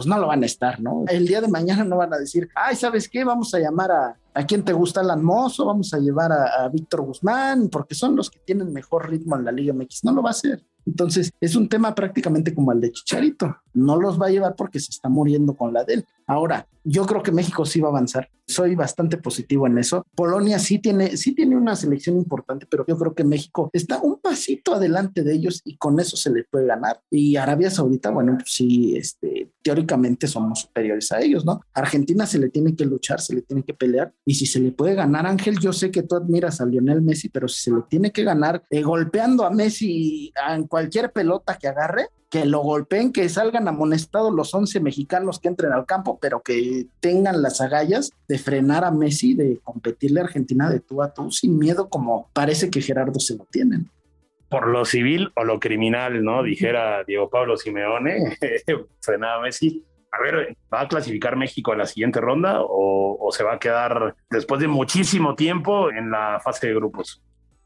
pues 0.00 0.08
no 0.08 0.18
lo 0.18 0.28
van 0.28 0.42
a 0.42 0.46
estar, 0.46 0.80
¿no? 0.80 1.04
El 1.08 1.26
día 1.26 1.42
de 1.42 1.48
mañana 1.48 1.84
no 1.84 1.98
van 1.98 2.14
a 2.14 2.16
decir, 2.16 2.48
ay, 2.54 2.74
¿sabes 2.74 3.06
qué? 3.06 3.22
Vamos 3.22 3.52
a 3.52 3.58
llamar 3.58 3.92
a, 3.92 4.18
a 4.32 4.46
quién 4.46 4.64
te 4.64 4.72
gusta 4.72 5.00
Alan 5.00 5.22
Mozo, 5.22 5.66
vamos 5.66 5.92
a 5.92 5.98
llevar 5.98 6.32
a, 6.32 6.64
a 6.64 6.68
Víctor 6.70 7.02
Guzmán, 7.02 7.68
porque 7.68 7.94
son 7.94 8.16
los 8.16 8.30
que 8.30 8.38
tienen 8.38 8.72
mejor 8.72 9.10
ritmo 9.10 9.36
en 9.36 9.44
la 9.44 9.52
Liga 9.52 9.74
MX. 9.74 10.04
No 10.04 10.12
lo 10.12 10.22
va 10.22 10.30
a 10.30 10.32
hacer. 10.32 10.64
Entonces, 10.86 11.30
es 11.40 11.54
un 11.54 11.68
tema 11.68 11.94
prácticamente 11.94 12.54
como 12.54 12.72
el 12.72 12.80
de 12.80 12.92
Chicharito. 12.92 13.56
No 13.74 14.00
los 14.00 14.20
va 14.20 14.26
a 14.26 14.30
llevar 14.30 14.56
porque 14.56 14.80
se 14.80 14.90
está 14.90 15.08
muriendo 15.08 15.54
con 15.54 15.72
la 15.72 15.84
de 15.84 15.94
él. 15.94 16.06
Ahora, 16.26 16.66
yo 16.84 17.06
creo 17.06 17.22
que 17.22 17.32
México 17.32 17.64
sí 17.64 17.80
va 17.80 17.88
a 17.88 17.90
avanzar. 17.90 18.30
Soy 18.46 18.74
bastante 18.74 19.16
positivo 19.16 19.66
en 19.66 19.78
eso. 19.78 20.06
Polonia 20.14 20.58
sí 20.58 20.78
tiene, 20.78 21.16
sí 21.16 21.34
tiene 21.34 21.56
una 21.56 21.76
selección 21.76 22.16
importante, 22.16 22.66
pero 22.68 22.84
yo 22.86 22.96
creo 22.96 23.14
que 23.14 23.24
México 23.24 23.70
está 23.72 24.00
un 24.00 24.20
pasito 24.20 24.74
adelante 24.74 25.22
de 25.22 25.34
ellos 25.34 25.60
y 25.64 25.76
con 25.76 26.00
eso 26.00 26.16
se 26.16 26.30
le 26.30 26.44
puede 26.44 26.66
ganar. 26.66 27.00
Y 27.10 27.36
Arabia 27.36 27.70
Saudita, 27.70 28.10
bueno, 28.10 28.34
pues 28.38 28.52
sí, 28.52 28.96
este, 28.96 29.52
teóricamente 29.62 29.89
somos 30.26 30.60
superiores 30.60 31.10
a 31.12 31.20
ellos, 31.20 31.44
¿no? 31.44 31.60
Argentina 31.72 32.26
se 32.26 32.38
le 32.38 32.48
tiene 32.48 32.74
que 32.74 32.84
luchar, 32.84 33.20
se 33.20 33.34
le 33.34 33.42
tiene 33.42 33.62
que 33.62 33.74
pelear. 33.74 34.12
Y 34.24 34.34
si 34.34 34.46
se 34.46 34.60
le 34.60 34.72
puede 34.72 34.94
ganar, 34.94 35.26
Ángel, 35.26 35.58
yo 35.58 35.72
sé 35.72 35.90
que 35.90 36.02
tú 36.02 36.16
admiras 36.16 36.60
a 36.60 36.66
Lionel 36.66 37.02
Messi, 37.02 37.28
pero 37.28 37.48
si 37.48 37.62
se 37.62 37.70
le 37.70 37.82
tiene 37.88 38.10
que 38.12 38.24
ganar 38.24 38.62
eh, 38.70 38.82
golpeando 38.82 39.44
a 39.44 39.50
Messi 39.50 40.32
en 40.50 40.66
cualquier 40.66 41.12
pelota 41.12 41.56
que 41.58 41.68
agarre, 41.68 42.08
que 42.30 42.46
lo 42.46 42.60
golpeen, 42.60 43.12
que 43.12 43.28
salgan 43.28 43.66
amonestados 43.66 44.32
los 44.32 44.54
11 44.54 44.78
mexicanos 44.80 45.40
que 45.40 45.48
entren 45.48 45.72
al 45.72 45.84
campo, 45.84 46.18
pero 46.20 46.40
que 46.42 46.86
tengan 47.00 47.42
las 47.42 47.60
agallas 47.60 48.12
de 48.28 48.38
frenar 48.38 48.84
a 48.84 48.92
Messi, 48.92 49.34
de 49.34 49.58
competirle 49.64 50.20
a 50.20 50.24
Argentina 50.24 50.70
de 50.70 50.78
tú 50.78 51.02
a 51.02 51.12
tú, 51.12 51.30
sin 51.32 51.58
miedo 51.58 51.88
como 51.88 52.30
parece 52.32 52.70
que 52.70 52.80
Gerardo 52.80 53.18
se 53.18 53.36
lo 53.36 53.46
tienen. 53.50 53.90
Por 54.50 54.66
lo 54.66 54.84
civil 54.84 55.32
o 55.36 55.44
lo 55.44 55.58
criminal, 55.58 56.22
¿no? 56.22 56.42
Dijera 56.42 57.04
Diego 57.04 57.30
Pablo 57.30 57.56
Simeone, 57.56 58.36
frenar 59.00 59.38
a 59.38 59.40
Messi. 59.40 59.84
A 60.12 60.20
ver, 60.20 60.56
¿va 60.72 60.82
a 60.82 60.88
clasificar 60.88 61.36
México 61.36 61.72
a 61.72 61.76
la 61.76 61.86
siguiente 61.86 62.20
ronda 62.20 62.60
o, 62.60 63.16
o 63.18 63.32
se 63.32 63.44
va 63.44 63.54
a 63.54 63.58
quedar 63.58 64.16
después 64.28 64.60
de 64.60 64.66
muchísimo 64.66 65.36
tiempo 65.36 65.90
en 65.90 66.10
la 66.10 66.40
fase 66.44 66.66
de 66.66 66.74
grupos? 66.74 67.22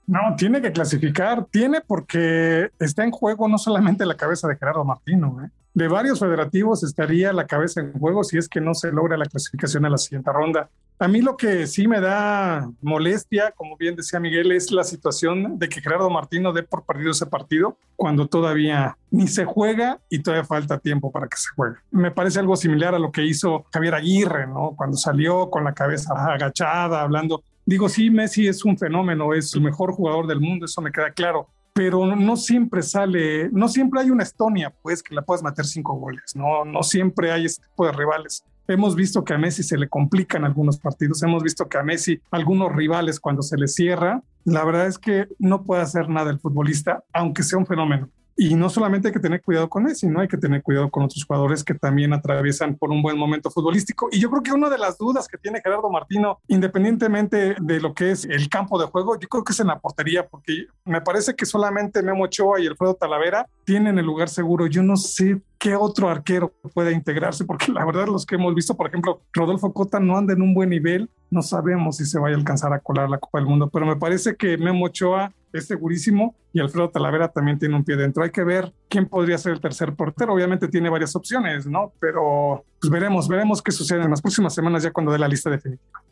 No, 0.07 0.21
tiene 0.37 0.61
que 0.61 0.71
clasificar, 0.71 1.47
tiene 1.47 1.81
porque 1.81 2.69
está 2.79 3.03
en 3.03 3.11
juego 3.11 3.49
no 3.49 3.57
solamente 3.57 4.05
la 4.05 4.17
cabeza 4.17 4.47
de 4.47 4.57
Gerardo 4.57 4.85
Martino, 4.85 5.43
¿eh? 5.43 5.49
de 5.75 5.89
varios 5.89 6.21
federativos 6.21 6.85
estaría 6.85 7.33
la 7.33 7.47
cabeza 7.47 7.81
en 7.81 7.93
juego 7.93 8.23
si 8.23 8.39
es 8.39 8.49
que 8.49 8.61
no 8.61 8.75
se 8.75 8.93
logra 8.93 9.17
la 9.17 9.27
clasificación 9.27 9.85
a 9.85 9.91
la 9.91 9.99
siguiente 9.99 10.33
ronda. 10.33 10.71
A 10.99 11.09
mí 11.09 11.21
lo 11.21 11.37
que 11.37 11.67
sí 11.67 11.89
me 11.89 12.01
da 12.01 12.71
molestia, 12.81 13.53
como 13.57 13.77
bien 13.77 13.97
decía 13.97 14.21
Miguel, 14.21 14.53
es 14.53 14.71
la 14.71 14.85
situación 14.85 15.59
de 15.59 15.69
que 15.69 15.81
Gerardo 15.81 16.09
Martino 16.09 16.53
dé 16.53 16.63
por 16.63 16.85
perdido 16.85 17.11
ese 17.11 17.27
partido 17.27 17.77
cuando 17.97 18.27
todavía 18.27 18.97
ni 19.11 19.27
se 19.27 19.45
juega 19.45 20.01
y 20.09 20.21
todavía 20.21 20.45
falta 20.45 20.79
tiempo 20.79 21.11
para 21.11 21.27
que 21.27 21.37
se 21.37 21.49
juegue. 21.57 21.77
Me 21.91 22.11
parece 22.11 22.39
algo 22.39 22.57
similar 22.57 22.95
a 22.95 22.99
lo 22.99 23.11
que 23.11 23.25
hizo 23.25 23.67
Javier 23.73 23.97
Aguirre, 23.97 24.47
¿no? 24.47 24.75
Cuando 24.77 24.97
salió 24.97 25.51
con 25.51 25.65
la 25.65 25.75
cabeza 25.75 26.15
agachada, 26.15 27.03
hablando 27.03 27.43
Digo, 27.67 27.89
sí, 27.89 28.11
Messi 28.11 28.47
es 28.47 28.65
un 28.65 28.77
fenómeno, 28.77 29.33
es 29.33 29.55
el 29.55 29.63
mejor 29.63 29.93
jugador 29.93 30.27
del 30.27 30.39
mundo, 30.39 30.67
eso 30.67 30.83
me 30.83 30.93
queda 30.93 31.11
claro, 31.13 31.49
pero 31.73 32.15
no 32.15 32.37
siempre 32.37 32.83
sale, 32.83 33.49
no 33.53 33.69
siempre 33.69 34.03
hay 34.03 34.11
una 34.11 34.23
Estonia, 34.23 34.71
pues, 34.83 35.03
que 35.03 35.15
la 35.15 35.23
puedas 35.23 35.43
meter 35.43 35.65
cinco 35.65 35.95
goles, 35.95 36.37
no, 36.37 36.67
no 36.67 36.83
siempre 36.83 37.33
hay 37.33 37.47
este 37.47 37.67
tipo 37.67 37.87
de 37.87 37.93
rivales. 37.93 38.45
Hemos 38.67 38.97
visto 38.97 39.25
que 39.25 39.35
a 39.35 39.39
Messi 39.39 39.63
se 39.63 39.77
le 39.77 39.89
complican 39.89 40.45
algunos 40.45 40.79
partidos, 40.79 41.23
hemos 41.23 41.43
visto 41.43 41.69
que 41.69 41.77
a 41.77 41.83
Messi 41.83 42.21
algunos 42.31 42.75
rivales 42.75 43.21
cuando 43.21 43.43
se 43.43 43.59
le 43.59 43.69
cierra, 43.69 44.23
la 44.45 44.65
verdad 44.65 44.87
es 44.87 44.99
que 44.99 45.29
no 45.39 45.65
puede 45.65 45.83
hacer 45.83 46.09
nada 46.09 46.31
el 46.31 46.41
futbolista, 46.41 47.05
aunque 47.13 47.43
sea 47.43 47.59
un 47.59 47.67
fenómeno. 47.67 48.09
Y 48.37 48.55
no 48.55 48.69
solamente 48.69 49.09
hay 49.09 49.15
que 49.15 49.21
tener 49.21 49.43
cuidado 49.43 49.69
con 49.69 49.85
Messi, 49.85 50.09
no 50.09 50.21
hay 50.21 50.29
que 50.29 50.37
tener 50.37 50.63
cuidado 50.63 50.91
con 50.91 51.05
otros 51.05 51.25
jugadores 51.25 51.63
que 51.63 51.75
también 51.75 52.13
atraviesan 52.13 52.77
por 52.77 52.91
un 52.91 53.01
buen 53.01 53.17
momento 53.17 53.51
futbolístico. 53.51 54.09
Y 54.11 54.19
yo 54.19 54.31
creo 54.31 54.43
que 54.43 54.53
una 54.53 54.69
de 54.69 54.79
las 54.79 54.99
dudas 54.99 55.29
que 55.29 55.39
tiene 55.39 55.61
Gerardo 55.63 55.89
Martino, 55.89 56.41
independientemente 56.49 57.55
de 57.61 57.81
lo 57.81 57.95
que 57.95 58.11
es 58.11 58.25
el 58.25 58.49
campo 58.49 58.79
de 58.81 58.87
juego, 58.87 59.19
yo 59.19 59.29
creo 59.29 59.45
que 59.45 59.53
es 59.53 59.61
en 59.61 59.69
la 59.69 59.79
portería, 59.79 60.27
porque 60.27 60.67
me 60.85 61.01
parece 61.01 61.35
que 61.35 61.47
solamente 61.47 62.03
Memo 62.03 62.25
Ochoa 62.25 62.61
y 62.61 62.67
Alfredo 62.67 62.95
Talavera 62.95 63.47
tienen 63.65 63.99
el 63.99 64.07
lugar 64.07 64.29
seguro. 64.29 64.67
Yo 64.67 64.83
no 64.83 64.97
sé 64.97 65.41
qué 65.59 65.77
otro 65.77 66.11
arquero 66.11 66.53
puede 66.75 66.93
integrarse, 66.93 67.45
porque 67.45 67.71
la 67.73 67.85
verdad 67.85 68.07
los 68.07 68.27
que 68.27 68.35
hemos 68.35 68.55
visto, 68.55 68.77
por 68.77 68.89
ejemplo, 68.89 69.23
Rodolfo 69.33 69.73
Cota 69.73 70.01
no 70.01 70.17
anda 70.17 70.33
en 70.33 70.43
un 70.43 70.55
buen 70.55 70.71
nivel, 70.71 71.09
no 71.31 71.41
sabemos 71.41 71.97
si 71.97 72.05
se 72.05 72.19
vaya 72.19 72.35
a 72.35 72.39
alcanzar 72.39 72.73
a 72.73 72.81
colar 72.81 73.09
la 73.09 73.19
Copa 73.19 73.39
del 73.39 73.47
Mundo, 73.47 73.71
pero 73.73 73.87
me 73.87 73.97
parece 73.97 74.37
que 74.37 74.59
Memo 74.59 74.87
Ochoa 74.87 75.33
es 75.55 75.69
segurísimo 75.69 76.37
y 76.53 76.61
Alfredo 76.61 76.91
Talavera 76.91 77.29
también 77.29 77.59
tiene 77.59 77.77
un 77.77 77.85
pie 77.85 77.97
dentro. 77.97 78.25
Hay 78.25 78.31
que 78.31 78.43
ver 78.43 78.73
quién 78.89 79.09
podría 79.09 79.39
ser 79.39 79.53
el 79.53 79.61
tercer 79.61 79.95
portero. 79.95 80.35
Obviamente 80.35 80.67
tiene 80.67 80.91
varias 80.91 81.15
opciones, 81.15 81.65
¿no? 81.67 81.93
Pero 82.01 82.65
pues 82.81 82.91
veremos, 82.91 83.29
veremos 83.29 83.63
qué 83.63 83.71
sucede 83.71 84.03
en 84.03 84.11
las 84.11 84.21
próximas 84.21 84.53
semanas 84.53 84.83
ya 84.83 84.93
cuando 84.93 85.13
dé 85.13 85.19
la 85.19 85.29
lista 85.29 85.49
definitiva. 85.51 86.03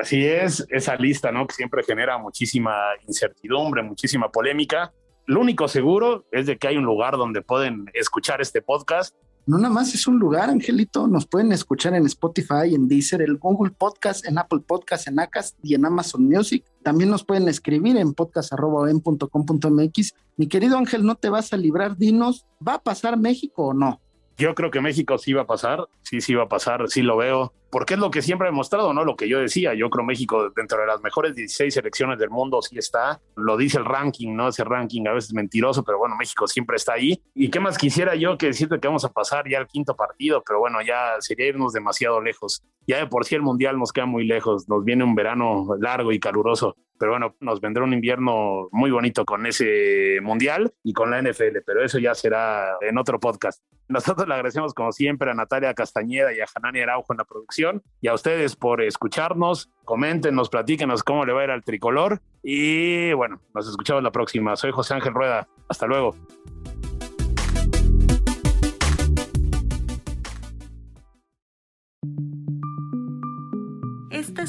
Así 0.00 0.24
es, 0.26 0.66
esa 0.70 0.96
lista, 0.96 1.30
¿no? 1.30 1.46
Que 1.46 1.54
siempre 1.54 1.82
genera 1.82 2.16
muchísima 2.16 2.74
incertidumbre, 3.06 3.82
muchísima 3.82 4.30
polémica. 4.30 4.92
Lo 5.26 5.40
único 5.40 5.68
seguro 5.68 6.24
es 6.32 6.46
de 6.46 6.56
que 6.56 6.68
hay 6.68 6.78
un 6.78 6.84
lugar 6.84 7.18
donde 7.18 7.42
pueden 7.42 7.84
escuchar 7.92 8.40
este 8.40 8.62
podcast 8.62 9.14
no 9.46 9.58
nada 9.58 9.72
más 9.72 9.94
es 9.94 10.06
un 10.06 10.18
lugar, 10.18 10.50
Angelito. 10.50 11.06
Nos 11.06 11.26
pueden 11.26 11.52
escuchar 11.52 11.94
en 11.94 12.06
Spotify, 12.06 12.74
en 12.74 12.88
Deezer, 12.88 13.22
en 13.22 13.36
Google 13.36 13.72
Podcast, 13.72 14.26
en 14.26 14.38
Apple 14.38 14.60
Podcast, 14.66 15.08
en 15.08 15.18
Acast 15.18 15.56
y 15.62 15.74
en 15.74 15.84
Amazon 15.84 16.28
Music. 16.28 16.64
También 16.82 17.10
nos 17.10 17.24
pueden 17.24 17.48
escribir 17.48 17.96
en 17.96 18.12
podcast.com.mx. 18.12 20.14
Mi 20.36 20.46
querido 20.46 20.78
Ángel, 20.78 21.04
no 21.04 21.16
te 21.16 21.30
vas 21.30 21.52
a 21.52 21.56
librar. 21.56 21.96
Dinos, 21.96 22.46
¿va 22.66 22.74
a 22.74 22.82
pasar 22.82 23.18
México 23.18 23.68
o 23.68 23.74
no? 23.74 24.00
Yo 24.40 24.54
creo 24.54 24.70
que 24.70 24.80
México 24.80 25.18
sí 25.18 25.34
va 25.34 25.42
a 25.42 25.46
pasar, 25.46 25.86
sí, 26.00 26.22
sí 26.22 26.34
va 26.34 26.44
a 26.44 26.48
pasar, 26.48 26.88
sí 26.88 27.02
lo 27.02 27.18
veo 27.18 27.52
porque 27.70 27.94
es 27.94 28.00
lo 28.00 28.10
que 28.10 28.20
siempre 28.20 28.48
he 28.48 28.50
mostrado, 28.50 28.92
¿no? 28.92 29.04
Lo 29.04 29.16
que 29.16 29.28
yo 29.28 29.38
decía, 29.38 29.74
yo 29.74 29.90
creo 29.90 30.04
México 30.04 30.50
dentro 30.50 30.80
de 30.80 30.86
las 30.86 31.00
mejores 31.02 31.34
16 31.36 31.72
selecciones 31.72 32.18
del 32.18 32.30
mundo 32.30 32.60
sí 32.62 32.76
está, 32.76 33.20
lo 33.36 33.56
dice 33.56 33.78
el 33.78 33.84
ranking, 33.84 34.34
¿no? 34.34 34.48
Ese 34.48 34.64
ranking 34.64 35.06
a 35.06 35.12
veces 35.12 35.32
mentiroso, 35.32 35.84
pero 35.84 35.98
bueno, 35.98 36.16
México 36.16 36.48
siempre 36.48 36.76
está 36.76 36.94
ahí. 36.94 37.22
¿Y 37.34 37.48
qué 37.48 37.60
más 37.60 37.78
quisiera 37.78 38.16
yo 38.16 38.36
que 38.36 38.46
decirte 38.46 38.80
que 38.80 38.88
vamos 38.88 39.04
a 39.04 39.12
pasar 39.12 39.48
ya 39.48 39.58
al 39.58 39.68
quinto 39.68 39.94
partido? 39.94 40.42
Pero 40.44 40.58
bueno, 40.58 40.82
ya 40.82 41.14
sería 41.20 41.46
irnos 41.46 41.72
demasiado 41.72 42.20
lejos. 42.20 42.64
Ya 42.86 42.98
de 42.98 43.06
por 43.06 43.24
sí 43.24 43.36
el 43.36 43.42
Mundial 43.42 43.78
nos 43.78 43.92
queda 43.92 44.06
muy 44.06 44.26
lejos, 44.26 44.68
nos 44.68 44.84
viene 44.84 45.04
un 45.04 45.14
verano 45.14 45.68
largo 45.78 46.10
y 46.10 46.18
caluroso, 46.18 46.76
pero 47.00 47.12
bueno, 47.12 47.34
nos 47.40 47.62
vendrá 47.62 47.82
un 47.82 47.94
invierno 47.94 48.68
muy 48.72 48.90
bonito 48.90 49.24
con 49.24 49.46
ese 49.46 50.18
Mundial 50.20 50.70
y 50.84 50.92
con 50.92 51.10
la 51.10 51.22
NFL, 51.22 51.60
pero 51.64 51.82
eso 51.82 51.98
ya 51.98 52.14
será 52.14 52.76
en 52.82 52.98
otro 52.98 53.18
podcast. 53.18 53.62
Nosotros 53.88 54.28
le 54.28 54.34
agradecemos 54.34 54.74
como 54.74 54.92
siempre 54.92 55.30
a 55.30 55.34
Natalia 55.34 55.72
Castañeda 55.72 56.34
y 56.34 56.40
a 56.40 56.46
Hanani 56.54 56.80
Araujo 56.80 57.14
en 57.14 57.16
la 57.16 57.24
producción 57.24 57.82
y 58.02 58.08
a 58.08 58.14
ustedes 58.14 58.54
por 58.54 58.82
escucharnos. 58.82 59.70
Coméntenos, 59.84 60.50
platíquenos 60.50 61.02
cómo 61.02 61.24
le 61.24 61.32
va 61.32 61.40
a 61.40 61.44
ir 61.44 61.50
al 61.50 61.64
tricolor. 61.64 62.20
Y 62.42 63.14
bueno, 63.14 63.40
nos 63.54 63.66
escuchamos 63.66 64.02
la 64.02 64.12
próxima. 64.12 64.54
Soy 64.56 64.70
José 64.70 64.92
Ángel 64.92 65.14
Rueda. 65.14 65.48
Hasta 65.70 65.86
luego. 65.86 66.14